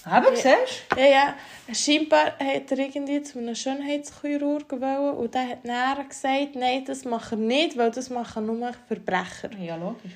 [0.05, 1.35] Aber siehst Ja, ja.
[1.73, 7.05] Scheinbar hat er irgendwie zu einem Schönheitschirurg wollen und der hat dann gesagt, nein, das
[7.05, 9.53] machen wir nicht, weil das machen nur Verbrecher.
[9.59, 10.13] Ja, logisch.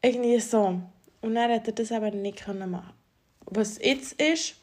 [0.00, 0.80] Irgendwie so.
[1.20, 2.92] Und dann hat er das eben nicht können machen.
[3.46, 4.54] Was jetzt ist,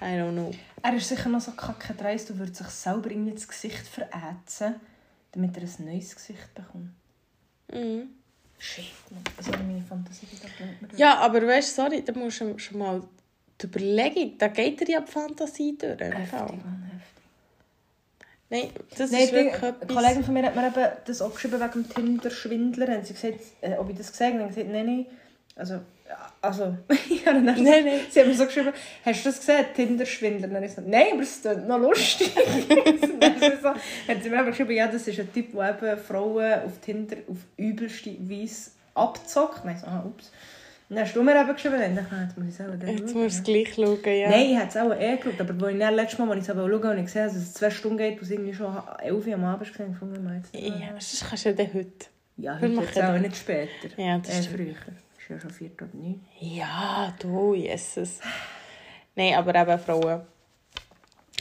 [0.00, 0.50] I don't know.
[0.82, 4.74] Er ist sicher noch so kacke dreist und würde sich selber irgendwie das Gesicht verätzen,
[5.32, 6.90] damit er ein neues Gesicht bekommt.
[7.72, 8.10] Mhm.
[8.64, 9.22] Shit, Mann.
[9.36, 13.02] Also meine Fantasie mir Ja, aber weißt du, sorry, da musst du schon mal
[13.60, 16.00] die Überlegung, da geht er ja die Fantasie durch.
[16.00, 16.32] Heftig.
[16.32, 17.14] Mann, heftig.
[18.48, 19.94] Nein, das Nein, ist wirklich etwas...
[19.94, 22.88] Kollegin von mir hat mir eben das auch geschrieben wegen dem Tinder-Schwindler.
[22.88, 24.44] Haben sie gesagt, äh, ob ich das gesagt habe?
[24.44, 25.06] Und ich gesagt, nein, nein.
[25.56, 25.80] Also,
[26.40, 26.76] also,
[27.08, 28.00] ich habe dann Nein, nein.
[28.10, 28.72] Sie haben mir so geschrieben,
[29.04, 30.48] hast du das gesehen, Tinder-Schwindler?
[30.48, 32.32] Dann habe ich so, nein, aber es klingt noch lustig.
[33.20, 35.98] dann ist so, hat sie mir eben geschrieben, ja, das ist ein Typ, der eben
[36.02, 39.64] Frauen auf Tinder auf übelste Weise abzockt.
[39.64, 40.30] Und ich so, ah, ups.
[40.90, 42.76] Und dann hast du mir eben geschrieben, dann dachte ich, ah, jetzt muss ich selber
[42.76, 44.28] dann Jetzt musst du es gleich schauen, ja.
[44.28, 46.48] Nein, ich hätte es auch eh geschaut, aber wo ich dann letztes Mal, als ich
[46.48, 48.52] es schauen wollte, und ich gesehen habe, dass es zwei Stunden geht, wo es irgendwie
[48.52, 50.54] schon 11 Uhr am Abend ist, gesehen, mal jetzt.
[50.54, 52.06] Ja, sonst kannst du ja dann heute.
[52.36, 53.88] Ja, heute jetzt auch dann- nicht später.
[53.96, 54.56] Ja, das äh, stimmt.
[54.56, 54.94] früher.
[55.28, 56.24] Ja schon vier oder neun.
[56.40, 58.20] Ja, du, Jesus.
[59.14, 60.22] Nein, aber eben Frauen.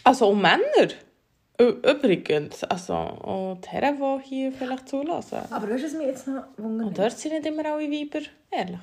[0.04, 0.94] Also und Männer.
[1.58, 5.40] Übrigens, also auch die Herren, die hier vielleicht zulassen.
[5.50, 6.88] Aber weißt du, was mich jetzt noch wundert?
[6.88, 8.80] Und dort sind nicht immer alle Weiber ehrlich.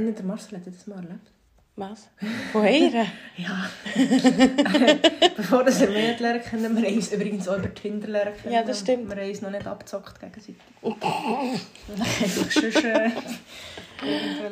[0.00, 1.32] Nicht der Marcel hat das mal erlebt.
[1.76, 2.08] Was?
[2.52, 3.06] Von ihr?
[3.38, 3.64] Ja.
[5.36, 8.34] Bevor das mich nicht lernen kennen, wir uns übrigens auch über Tinder lernen.
[8.50, 9.08] Ja, das stimmt.
[9.08, 10.56] Wir haben uns noch nicht abgezockt gegenseitig.
[12.50, 13.10] Sonst, äh,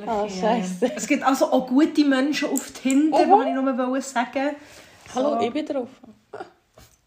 [0.07, 0.93] Ah, äh, scheisse.
[0.97, 3.31] Es gibt also auch gute Menschen auf Tinder, Mhm.
[3.31, 3.55] wollte ich
[3.85, 4.57] nur sagen.
[5.15, 5.47] Hallo, So.
[5.47, 5.89] ich bin drauf.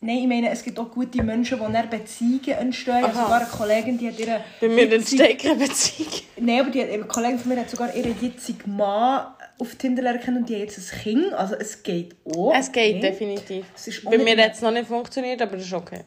[0.02, 3.06] Nein, ich meine, es gibt auch gute Menschen, die dann Beziehungen entstehen.
[3.06, 3.14] Aha.
[3.14, 4.44] sogar eine Kollegin, die hat ihre...
[4.60, 6.12] Bei mir entsteht keine Beziehung.
[6.38, 9.28] Nein, aber die, hat- eine Kollegin von mir hat sogar ihren jetzigen Mann
[9.64, 11.34] auf Tinder lernen kennen und die jetzt ein Kind.
[11.34, 12.54] Also es geht auch.
[12.56, 13.02] Es geht Okay.
[13.10, 13.66] definitiv.
[13.76, 16.02] Es ist Bei nicht- mir hat es noch nicht funktioniert, aber das ist okay.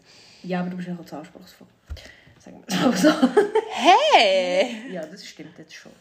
[0.44, 1.66] Ja, aber du bist ja auch zu anspruchsvoll.
[2.38, 3.28] Sagen wir es auch so.
[3.72, 4.92] Hey!
[4.92, 5.92] ja, das stimmt jetzt schon.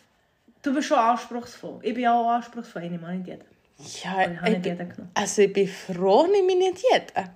[0.61, 1.79] Du bist schon anspruchsvoll.
[1.81, 2.83] Ich bin auch anspruchsvoll.
[2.83, 3.41] Ich nehme nicht jeden.
[3.77, 5.11] Ja, Ich habe ich, nicht jeden genommen.
[5.13, 7.29] also ich bin froh, nehme ich nicht jeden.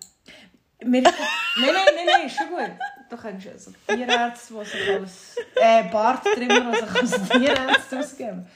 [0.91, 1.13] Mir ist,
[1.58, 2.71] nein, nein, nein, nein, ist schon gut.
[3.10, 8.48] Du kannst also Tierärzte, die sich als äh, Barttrimmer, die sich als Tierärzte ausgeben.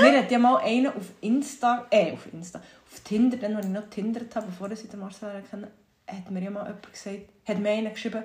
[0.00, 3.72] Mir hat ja mal einer auf Insta, äh, auf Insta, auf Tinder, dann, als ich
[3.72, 5.68] noch Tindert habe, bevor ich den Marcel kenne,
[6.06, 8.22] hat mir ja mal jemand gesagt, hat mir einer geschrieben,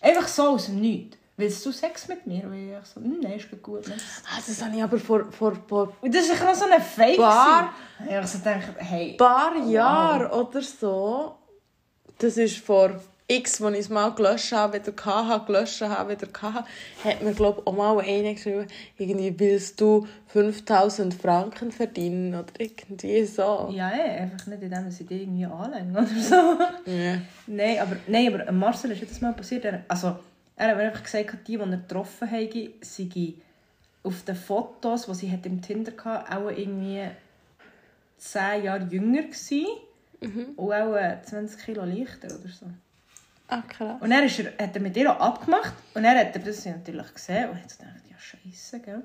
[0.00, 1.18] einfach so aus dem Nichts.
[1.36, 2.44] Willst du Sex mit mir?
[2.44, 3.88] Und ich so, «Hm, nein, ist gut.
[3.88, 3.96] Ne?
[4.24, 7.16] Ah, das habe ich aber vor, vor, vor das ist noch so ein Fake.
[7.16, 7.74] Bar-.
[8.08, 9.12] Ich so gedacht, hey.
[9.12, 11.36] ein paar Jahren oder so,
[12.18, 16.28] das ist vor x, als ich es mal gelöscht habe, wieder hatte, gelöscht habe, wieder
[16.42, 16.66] hatte,
[17.04, 18.66] hat mir, glaube ich, auch mal einer geschrieben,
[18.98, 23.70] irgendwie willst du 5000 Franken verdienen oder irgendwie so.
[23.72, 26.90] Ja, ey, einfach nicht in dem, dass ich dich irgendwie anlänge oder so.
[26.90, 27.18] Ja.
[27.46, 29.64] Nein, aber, nein, aber Marcel ist das mal passiert.
[29.64, 30.16] Er, also,
[30.56, 33.34] er hat mir einfach gesagt, die, die er getroffen habe, seien
[34.02, 37.08] auf den Fotos, die sie hat im Tinder hatte, auch irgendwie
[38.18, 39.66] 10 Jahre jünger gewesen.
[40.56, 42.66] Und auch äh, 20 Kilo leichter oder so.
[43.48, 43.96] Ah, krass.
[44.00, 45.74] Und dann ist er, hat er mit ihr auch abgemacht.
[45.94, 49.02] Und dann hat er das natürlich gesehen und hat so gedacht, ja, scheiße, gell.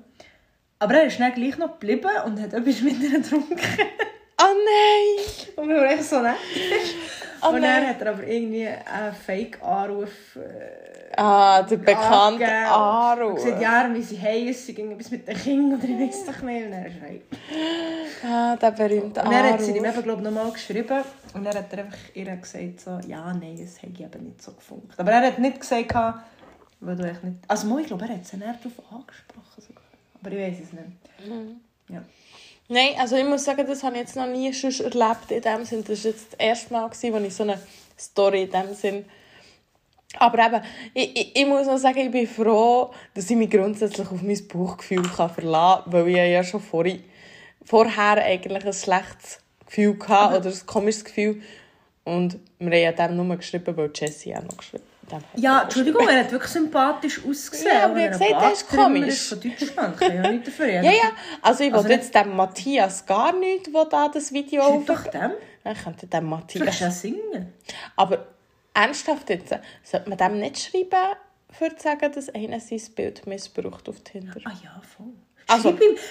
[0.78, 3.58] Aber er ist dann gleich noch geblieben und hat etwas mit ihr getrunken.
[4.40, 5.54] Oh nein!
[5.56, 6.34] Und wir waren echt so nett.
[7.42, 12.10] Oh und dann hat er aber irgendwie einen Fake-Anruf äh, Ah, der bekannte
[12.46, 12.66] angegeben.
[12.66, 13.34] Und Anruf.
[13.34, 16.24] gesagt, ja, wie sie heim ist, sie ging etwas mit den Kindern oder ich weiß
[16.26, 16.66] doch nicht.
[16.66, 17.20] Und er ist heim.
[18.26, 19.96] Ah, der berühmte Und dann hat sie ihm Anruf.
[19.96, 21.02] eben, glaube ich, nochmal geschrieben.
[21.34, 24.52] Und dann hat er einfach ihr gesagt, so, ja, nein, es hätte eben nicht so
[24.52, 24.98] gefunkt.
[24.98, 25.94] Aber er hat nicht gesagt,
[26.80, 27.36] weil du echt nicht...
[27.46, 29.84] Also, moi, ich glaube, er hat sie näher darauf angesprochen sogar.
[30.20, 30.86] Aber ich weiß es nicht.
[31.88, 32.02] Ja.
[32.68, 35.64] Nein, also ich muss sagen, das habe ich jetzt noch nie schon erlebt in dem
[35.64, 35.84] Sinn.
[35.84, 37.60] Das war jetzt das erste Mal, wo ich so eine
[37.98, 39.04] Story in dem Sinn...
[40.18, 40.60] Aber eben,
[40.92, 44.48] ich, ich, ich muss auch sagen, ich bin froh, dass ich mich grundsätzlich auf mein
[44.48, 46.98] Bauchgefühl kann verlassen kann, weil ich ja schon vorher,
[47.64, 49.38] vorher eigentlich ein schlechtes
[49.70, 51.42] Gefühl hatte, oder ein komisches Gefühl.
[52.04, 55.22] Und wir haben dem nur geschrieben, weil Jessie auch noch geschrieben hat.
[55.36, 57.72] Ja, Entschuldigung, er hat wirklich sympathisch ausgesehen.
[57.72, 59.08] Ja, aber ich er hab gesagt, er ist komisch.
[59.08, 60.66] ist von Deutschland, kann ja nicht dafür.
[60.66, 61.10] Ja, ja,
[61.42, 65.06] also ich Also nicht- jetzt dem Matthias gar nicht, der da das Video Schreib doch
[65.08, 65.32] dem.
[65.64, 66.64] Ich könnte dem Du Matthias...
[66.64, 67.52] kannst ja singen.
[67.96, 68.26] Aber
[68.72, 71.16] ernsthaft jetzt, sollte man dem nicht schreiben,
[71.50, 74.34] für zu sagen, dass einer sein Bild missbraucht auf Tinder?
[74.44, 75.12] Ah ja, voll.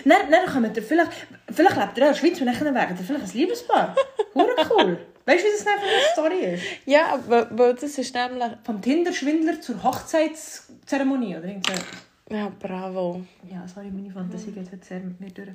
[0.04, 3.96] Lebt er auch in der Schweiz und dann werden er vielleicht ein Liebespaar.
[4.34, 4.98] Hure cool.
[5.26, 6.64] Weißt du, wie das für eine Story ist?
[6.86, 8.52] Ja, weil, weil das ist nämlich...
[8.64, 12.36] Vom Tinder-Schwindler zur Hochzeitszeremonie, oder irgend so.
[12.36, 13.22] Ja, bravo.
[13.52, 15.50] Ja, sorry, meine Fantasie geht heute sehr mit mir durch.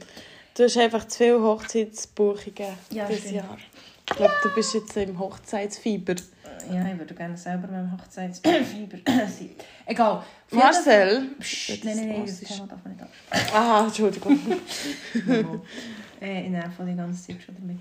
[0.56, 3.36] Du hast einfach zu viele Hochzeitsbuchungen Ja, dieses stimmt.
[3.36, 3.58] Jahr.
[4.08, 6.14] Ich glaube, du bist jetzt im Hochzeitsfieber.
[6.72, 9.50] Ja, ich würde gerne selber mit dem Hochzeitsfieber sein.
[9.86, 10.22] Egal.
[10.50, 11.30] Marcel?
[11.40, 13.50] Psst, nein, nein, nein, das Thema darf man nicht ansprechen.
[13.54, 14.38] Ah, Entschuldigung.
[16.20, 17.78] äh, ich nerve die ganze Zeit schon damit.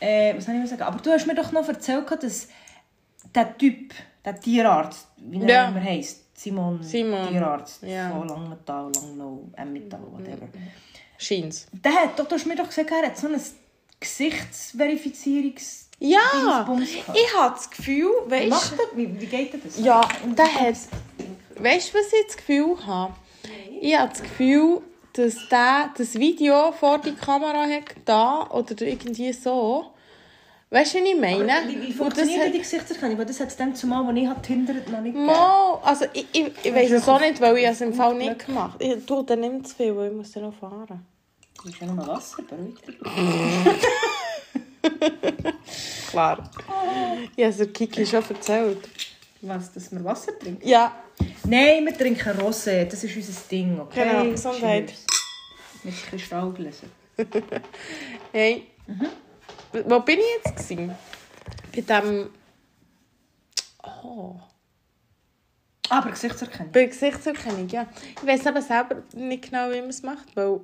[0.00, 0.82] Äh, was soll ich noch sagen?
[0.82, 2.48] Aber du hast mir doch noch erzählt, dass
[3.34, 5.68] der Typ, der Tierarzt, wie er Ja.
[5.68, 8.10] immer heisst, Simon, Simon, Tierarzt ja.
[8.10, 10.48] von Langenthal, Langnau, Emmental, whatever.
[11.18, 11.66] Scheint's.
[11.72, 13.40] Der hat, doch, du hast mir doch gesagt, er hat so ein
[14.00, 15.85] Gesichtsverifizierungs...
[15.98, 16.66] Ja,
[17.14, 19.78] ich habe das Gefühl, Wie, weißt macht er, wie, wie geht das?
[19.80, 20.74] Ja, der hat.
[21.58, 23.14] Weißt du, was ich das Gefühl habe?
[23.80, 24.82] Ich habe das Gefühl,
[25.14, 29.86] dass der das Video vor die Kamera hat da oder irgendwie so.
[30.68, 31.56] Weißt du, was ich meine?
[31.58, 33.16] Aber Wie, wie das funktioniert hat- die Gesichtserkennung?
[33.18, 35.26] Weil das hat es dann zumal, als ich hat Tinder noch nicht gegeben.
[35.26, 38.44] Mal, also ich, ich, ich weiß es auch nicht, weil ich es im Fall nicht
[38.44, 38.96] gemacht habe.
[38.98, 41.06] Du, der nimmt zu viel, weil ich muss ja noch fahren.
[41.56, 42.96] Das ist ja nur Wasser, beruhigt dich.
[46.08, 46.50] Klar.
[47.36, 48.88] Ich habe es Kiki schon erzählt.
[49.42, 50.66] Was, dass wir Wasser trinken?
[50.66, 50.92] Ja,
[51.44, 52.84] Nein, wir trinken Rosé.
[52.84, 54.08] Das ist unser Ding, okay?
[54.08, 54.88] Genau, Gesundheit.
[54.88, 55.06] Cheers.
[55.84, 56.90] Mit Kristallgläsern.
[58.32, 58.66] hey.
[59.86, 60.68] Wo bin ich jetzt?
[60.68, 60.94] Gewesen?
[61.74, 62.30] Bei dem...
[63.82, 64.36] Oh...
[65.88, 66.72] Aber Gesichtserkennung.
[66.72, 67.86] Bei Gesichtserkennung, ja.
[68.20, 70.60] Ich weiß aber selber nicht genau, wie man es macht, weil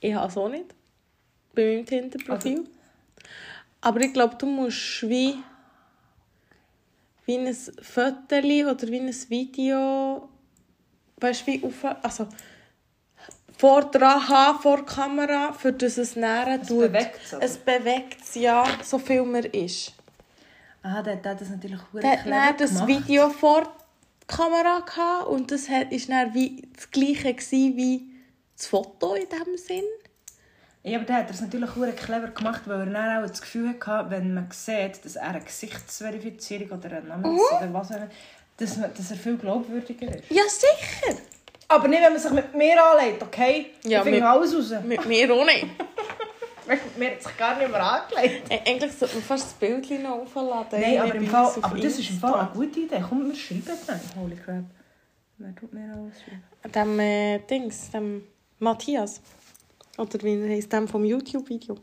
[0.00, 0.74] ich habe es auch nicht.
[1.54, 2.64] Bei meinem Tinder-Profil.
[3.82, 5.36] Aber ich glaube, du musst wie,
[7.26, 10.28] wie ein Foto oder wie ein Video,
[11.16, 12.28] weißt du, wie auf, also
[13.58, 16.80] vor dran haben, vor der Kamera, für das es näher Es tut.
[16.80, 17.44] bewegt's, oder?
[17.44, 19.92] Es bewegt es, ja, so viel man ist.
[20.82, 23.72] Ah, der, hat das natürlich Der hat das Video vor der
[24.26, 27.36] Kamera gehabt und das war dann wie das Gleiche
[27.76, 28.10] wie
[28.56, 29.84] das Foto in diesem Sinn.
[30.84, 33.74] Ja, aber der hat das natürlich sehr clever gemacht, weil er dann auch das Gefühl
[33.86, 37.56] hatte, wenn man sieht, dass er eine Gesichtsverifizierung oder eine Namens- Mhm.
[37.56, 38.08] oder was auch immer,
[38.56, 40.24] dass, man, dass er viel glaubwürdiger ist.
[40.30, 41.18] Ja, sicher.
[41.68, 43.66] Aber nicht, wenn man sich mit mir anlegt, okay?
[43.84, 44.74] Ja, ich finde mit- alles raus.
[44.84, 45.66] Mit mir auch nicht.
[46.96, 48.48] Mir hat sich gar nicht mehr angelegt.
[48.48, 50.80] Äh, Eigentlich sollte man fast das Bild noch aufladen.
[50.80, 53.02] Nein, aber, im Fall, aber das ist im Fall eine gute Idee.
[53.06, 54.00] Komm, wir schreiben dann.
[54.16, 54.64] Holy crap.
[55.38, 56.72] Wer tut mir alles schreiben?
[56.72, 58.22] Dem äh, Dings, dem
[58.60, 59.20] Matthias.
[59.98, 61.76] Oder wie heisst, dem vom YouTube-Video.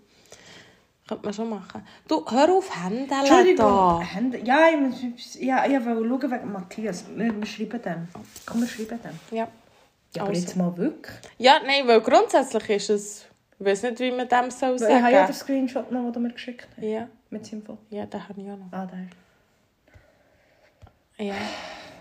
[1.08, 1.84] Könnte man schon machen.
[2.08, 3.58] Du, hör auf, Hände Entschuldigung.
[3.58, 4.02] da.
[4.44, 7.06] Ja, ich, muss- ja, ich wollte schauen wegen Matthias.
[7.16, 8.08] Wir, wir schreiben dann.
[8.46, 9.20] Komm, wir schreiben dann.
[9.32, 9.48] Ja.
[10.16, 10.42] Ja, aber Also.
[10.42, 11.16] jetzt mal wirklich.
[11.38, 13.26] ja, nein, weil grundsätzlich ist es...
[13.60, 16.14] Ich weiß nicht, wie man dem soll sagen ich habe ja den Screenshot noch, den
[16.14, 16.84] du mir geschickt hast.
[16.84, 17.78] Ja, Mit seinem Foto.
[17.90, 18.72] ja, den habe ich auch noch.
[18.72, 18.88] Ah,
[21.18, 21.26] der.
[21.28, 21.34] Ja,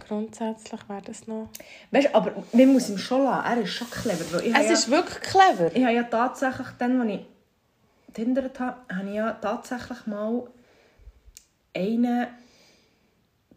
[0.09, 1.49] grundsätzlich wäre das noch...
[1.91, 3.47] Weißt du, aber man muss ihm schon lassen.
[3.47, 4.25] Er ist schon clever.
[4.33, 5.71] Weil Es ja, ist wirklich clever.
[5.75, 7.27] ich habe ja tatsächlich, dann, als ich
[8.15, 10.49] tindert habe, habe ich ja tatsächlich mal
[11.77, 12.27] einen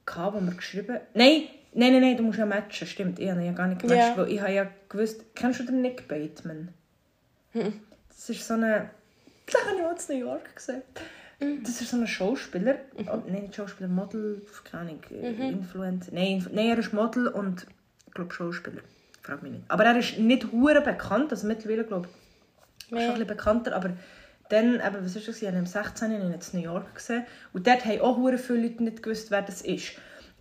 [0.06, 1.44] gehabt, der mir geschrieben Nein,
[1.74, 3.20] nein, nein, nein, du musst ja matchen, stimmt.
[3.20, 4.18] Ich habe ja gar nicht gematcht, Ja.
[4.18, 5.24] weil ich habe ja gewusst...
[5.36, 6.74] Kennst du den Nick Bateman?
[7.54, 8.90] Das ist so eine...
[9.46, 10.82] Das habe ich mal in New York gesehen.
[11.64, 16.12] Das ist so ein Schauspieler, oh, nein, nicht Schauspieler, Model, keine Ahnung, äh, Influencer.
[16.14, 17.66] Nein, nein, er ist Model und
[18.08, 18.82] ich glaube Schauspieler.
[19.24, 19.64] frag mich nicht.
[19.68, 23.04] Aber er ist nicht hure bekannt, also mittlerweile glaube ich, schon Nee.
[23.06, 23.92] ein bisschen bekannter, aber
[24.50, 26.12] dann, eben, was ist das, ich habe ihn im 16.
[26.12, 27.24] in New York gesehen
[27.54, 29.94] und dort haben auch hure viele Leute nicht gewusst, wer das ist.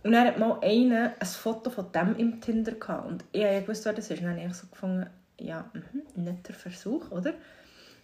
[0.03, 3.85] Und er hat mal einen ein Foto von dem im Tinder gehabt und ich gewusst,
[3.85, 4.19] wer das ist.
[4.19, 5.07] Und dann habe ich so gefunden,
[5.39, 7.33] ja, mhm, netter Versuch, oder?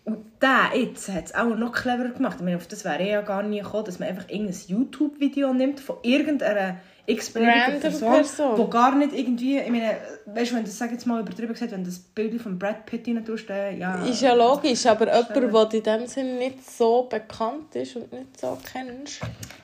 [0.07, 2.37] Und der jetzt hat es auch noch cleverer gemacht.
[2.37, 5.53] Ich meine, auf das wäre ich ja gar nie gekommen, dass man einfach irgendein YouTube-Video
[5.53, 6.77] nimmt von irgendeiner
[7.07, 8.57] x-beliebigen Person, Person.
[8.57, 9.97] wo gar nicht irgendwie, ich meine,
[10.27, 12.85] weißt du, wenn du das, sag jetzt mal übertrieben gesagt, wenn das Bild von Brad
[12.85, 14.01] Pitt rein tust, dann, ja...
[14.05, 18.39] Ist ja logisch, aber jemand, der in dem Sinne nicht so bekannt ist und nicht
[18.39, 19.19] so kennst.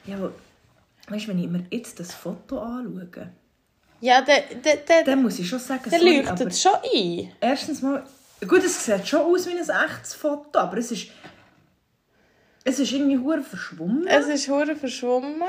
[0.05, 0.33] Ja, aber,
[1.07, 3.29] weißt du, wenn ich mir jetzt das Foto anschaue,
[4.01, 7.31] Ja, der, der, der, dann muss ich schon sagen, der sorry, leuchtet aber schon ein.
[7.39, 8.03] erstens mal,
[8.47, 11.09] gut, es sieht schon aus wie ein echtes Foto, aber es ist,
[12.63, 14.07] es ist irgendwie hure verschwommen.
[14.07, 15.41] Es ist hure verschwommen.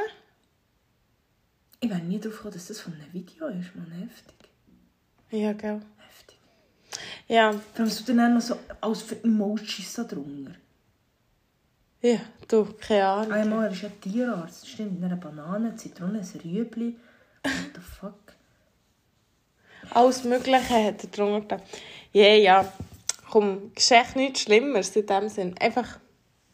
[1.81, 4.35] Ich wäre nie darauf gekommen, dass das von einem Video ist, man, heftig.
[5.31, 5.83] Ja, gell.
[5.99, 6.39] Heftig.
[7.29, 10.55] Ja, allem, was du dann noch so als für Emojis da drunter.
[12.01, 13.33] ja, du, keine Ahnung.
[13.33, 16.97] Einmal, er ist ja Tierarzt, stimmt, eine Banane, Zitrone, ein Rüebli.
[17.43, 18.15] What the fuck?
[19.91, 21.61] Alles Mögliche hat er drunter.
[22.15, 22.73] Ja, ja.
[23.31, 25.55] Komm, Geschichte nichts Schlimmeres in dem Sinn.
[25.61, 25.99] Einfach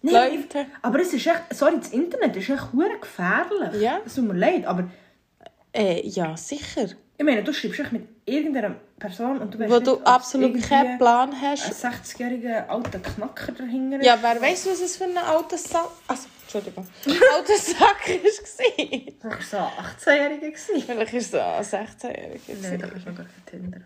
[0.03, 0.67] Nein, Leute.
[0.81, 3.83] Aber es ist echt, sorry, das Internet ist echt hure gefährlich.
[3.83, 4.01] Ja.
[4.05, 4.89] Es tut mir leid, aber
[5.73, 6.87] Äh, ja, sicher.
[7.19, 10.07] ich meine, du schreibst echt mit irgendeiner Person und du weißt Wo nicht, du es
[10.07, 11.85] absolut keinen Plan ein hast.
[11.85, 14.03] 60-jähriger alter Knacker dahinter.
[14.03, 15.89] Ja, wer weiss, was es für ein alter Sack...
[16.09, 16.87] Also, Entschuldigung.
[17.07, 19.31] alter Sack war.
[19.31, 20.51] Das war so ein 18-Jähriger.
[20.51, 20.83] gewesen.
[20.87, 22.63] Vielleicht war es ein 16-Jähriger.
[22.63, 23.81] Nein, das ist noch gar kein Tinder.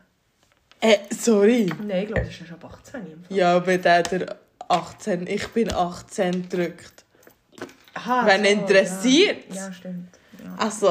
[0.84, 1.72] Äh, sorry.
[1.86, 3.00] Nein, ich glaube, das ist ja schon ab 18.
[3.00, 3.36] im Fall.
[3.36, 4.36] Ja, wenn der der
[4.68, 7.04] 18, ich bin 18 drückt.
[7.94, 9.44] Aha, Wenn so, interessiert.
[9.48, 10.08] Ja, ja stimmt.
[10.42, 10.54] Ja.
[10.58, 10.88] Also,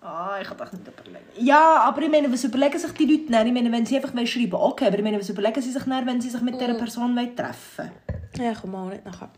[0.00, 1.24] Ah, ich kann das nicht überlegen.
[1.36, 3.46] Ja, aber ich meine, was überlegen sich die Leute dann?
[3.46, 5.82] Ich meine, wenn sie einfach schreiben wollen, okay, aber ich meine, was überlegen sie sich
[5.82, 7.90] dann, wenn sie sich mit dieser Person wollen treffen
[8.38, 9.30] ja, komm mal nicht nachher.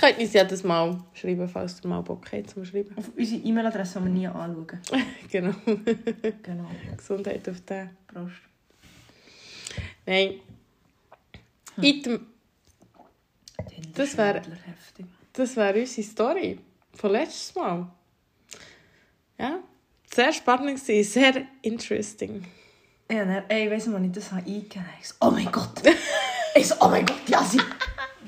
[0.00, 2.96] Könnt uns ja das mal schreiben, falls ihr mal Bock habt zum Schreiben.
[2.96, 4.66] Auf unsere E-Mail-Adresse, die wir nie anschauen.
[5.30, 5.54] genau.
[6.42, 6.70] Genau.
[6.96, 7.90] Gesundheit auf den.
[8.06, 8.34] Prost.
[10.06, 10.34] Nein.
[11.80, 12.26] Item,
[13.94, 15.06] Das wär- heftig.
[15.32, 16.58] das wäre unsere Story
[16.94, 17.90] von letztes Mal.
[19.38, 19.60] Ja,
[20.12, 22.44] sehr spannend war, sehr interesting.
[23.10, 25.50] Ja, dann, ey, ich weiss noch, als ich das eingegeben habe, ich so, oh mein
[25.52, 25.82] Gott.
[26.54, 27.58] ich so, oh mein Gott, ja, sie...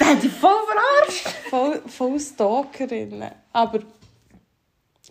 [0.03, 1.29] Der hat dich voll verarscht.
[1.49, 3.31] Voll, voll Stalkerinnen.
[3.53, 3.79] Aber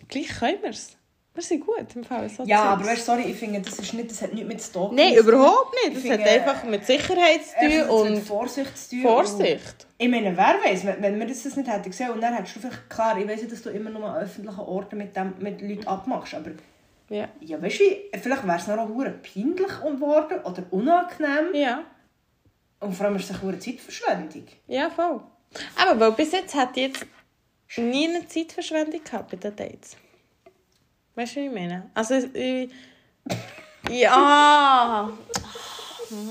[0.08, 0.96] gleich können wir es.
[1.34, 2.28] Wir sind gut im Fall.
[2.28, 4.96] So Ja, aber weißt, sorry, ich finde, das, ist nicht, das hat nichts mit Stalking
[4.96, 5.28] Nein, zu tun.
[5.28, 5.96] überhaupt nicht.
[5.96, 9.00] Das Ich hat finde, einfach mit Sicherheit zu tun und Vorsicht zu tun.
[9.02, 9.86] Vorsicht.
[9.96, 12.60] Ich meine, wer weiß, wenn, wenn wir das nicht hätten gesehen und dann hättest du
[12.60, 15.62] vielleicht, klar, ich weiss ja, dass du immer nur an öffentlichen Orten mit, dem, mit
[15.62, 16.50] Leuten abmachst, aber
[17.08, 17.28] Ja.
[17.40, 21.82] ja, weißt du, wie, vielleicht wäre es noch hure peinlich geworden oder unangenehm Ja.
[22.82, 24.46] Und vor allem ist es eine Zeitverschwendung.
[24.66, 25.20] Ja, voll.
[25.76, 27.06] Aber weil bis jetzt hat ich jetzt
[27.76, 29.96] nie eine Zeitverschwendung gehabt bei den Dates.
[31.14, 31.90] Weißt du, wie ich meine?
[31.94, 32.70] Also, ich...
[33.90, 35.10] Ja!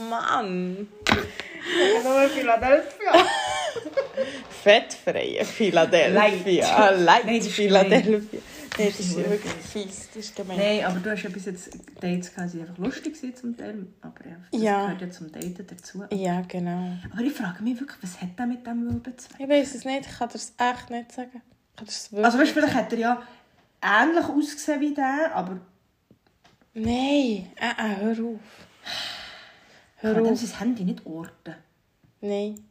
[0.10, 0.88] Mann!
[2.04, 3.14] Nur Philadelphia.
[4.64, 6.90] Fettfreie Philadelphia.
[6.92, 7.26] Light.
[7.26, 8.40] Light Philadelphia.
[8.78, 10.08] Nein, das ist wirklich fies.
[10.08, 10.58] Das ist gemein.
[10.58, 13.88] Nein, aber du hast ja bis jetzt Dates gehabt, die einfach lustig waren zum Teil,
[14.02, 14.84] aber ja, das Ja.
[14.86, 16.04] gehört ja zum Daten dazu.
[16.12, 16.94] Ja, genau.
[17.12, 19.40] Aber ich frage mich wirklich, was hat der mit dem wohl bezweckt?
[19.40, 20.06] Ich weiß es nicht.
[20.08, 21.42] Ich kann das echt nicht sagen.
[21.78, 23.22] Also weißt vielleicht hat er ja
[23.82, 25.60] ähnlich ausgesehen wie der, aber
[26.74, 27.48] Nein.
[27.56, 28.40] Äh, äh, hör auf.
[29.98, 30.40] Hör kann auf.
[30.40, 31.56] sein Handy nicht orten.
[32.22, 32.64] Nein.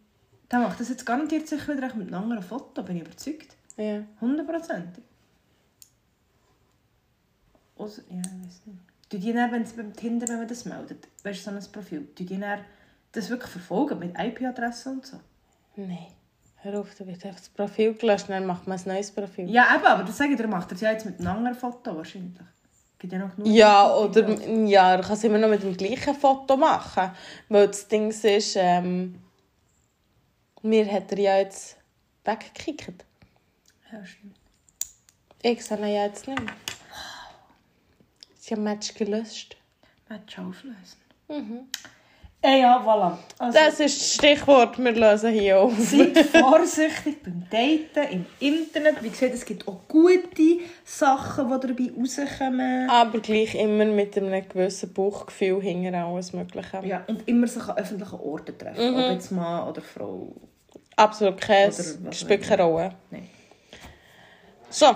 [0.50, 3.54] Der macht das jetzt garantiert sicher wieder mit einem anderen Foto, bin ich überzeugt.
[3.76, 4.02] Ja.
[4.20, 5.04] Hundertprozentig.
[7.80, 8.78] Also, ja, ich weiß nicht.
[9.08, 11.72] Du die dann, wenn es beim Tinder, wenn man das meldet, weißt du, so ein
[11.72, 12.60] Profil, du die dann
[13.12, 15.18] das wirklich verfolgen mit IP-Adresse und so?
[15.76, 16.06] Nein.
[16.62, 19.48] Hör auf, da wird einfach das Profil gelöscht dann macht man ein neues Profil.
[19.50, 21.56] Ja, eben, aber das sage ich dir, macht er es ja jetzt mit einem anderen
[21.56, 22.38] Foto wahrscheinlich.
[22.98, 24.28] Gibt ja noch genug Ja, oder
[24.66, 27.10] ja, du kannst immer noch mit dem gleichen Foto machen.
[27.48, 29.18] Weil das Ding ist, ähm,
[30.60, 31.78] mir hat er ja jetzt
[32.24, 33.06] weggekickt.
[33.90, 34.36] Ja, stimmt.
[35.42, 36.52] Ich sehe ihn ja jetzt nicht mehr.
[38.50, 39.56] Sie haben Match gelöscht.
[40.08, 40.98] Match auflösen.
[41.28, 41.68] Mhm.
[42.42, 43.16] Äh, ja, voilà.
[43.38, 45.72] Also, Das ist das Stichwort, wir lösen hier auf.
[45.78, 49.04] Seid vorsichtig beim Daten im Internet.
[49.04, 52.90] Wie gesagt, es gibt auch gute Sachen, die dabei rauskommen.
[52.90, 56.80] Aber gleich immer mit einem gewissen Bauchgefühl hinter alles Mögliche.
[56.84, 58.96] Ja, und immer sich an öffentlichen Orten treffen.
[58.96, 60.34] Ob jetzt Mann oder Frau.
[60.96, 61.72] Absolut keine
[62.64, 62.94] Rolle.
[63.12, 63.28] Nein.
[64.70, 64.86] So,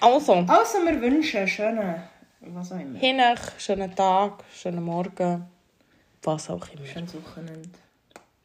[0.00, 2.11] also, Also, wir wünschen einen schönen
[2.44, 2.98] Was auch immer.
[2.98, 5.46] Hinech, schönen Tag, schönen Morgen,
[6.22, 6.84] was auch immer.
[6.86, 7.68] Schönes Wochenende.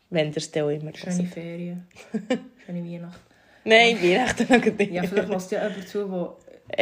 [0.09, 1.33] Wenn ihr es dann auch immer Schöne hört.
[1.33, 1.87] Ferien.
[2.65, 3.21] Schöne Weihnachten.
[3.65, 4.91] Nein, Weihnachten noch nicht.
[4.91, 6.37] Ja, vielleicht lässt ja jemand zu, der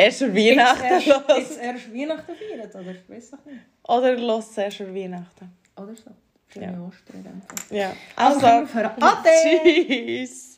[0.05, 1.23] Erst Weihnachten erst, los.
[1.37, 2.91] jetzt erst Weihnachten feiert, oder?
[2.91, 3.59] Ich weiß doch nicht.
[3.87, 5.51] Oder los erst an Weihnachten.
[5.77, 6.11] Oder so.
[6.49, 6.81] Schöne Ja.
[6.81, 7.41] Ostern.
[7.71, 7.93] Ja.
[8.15, 9.01] Also, Also.
[9.01, 9.29] Ade!
[9.63, 10.54] tschüss.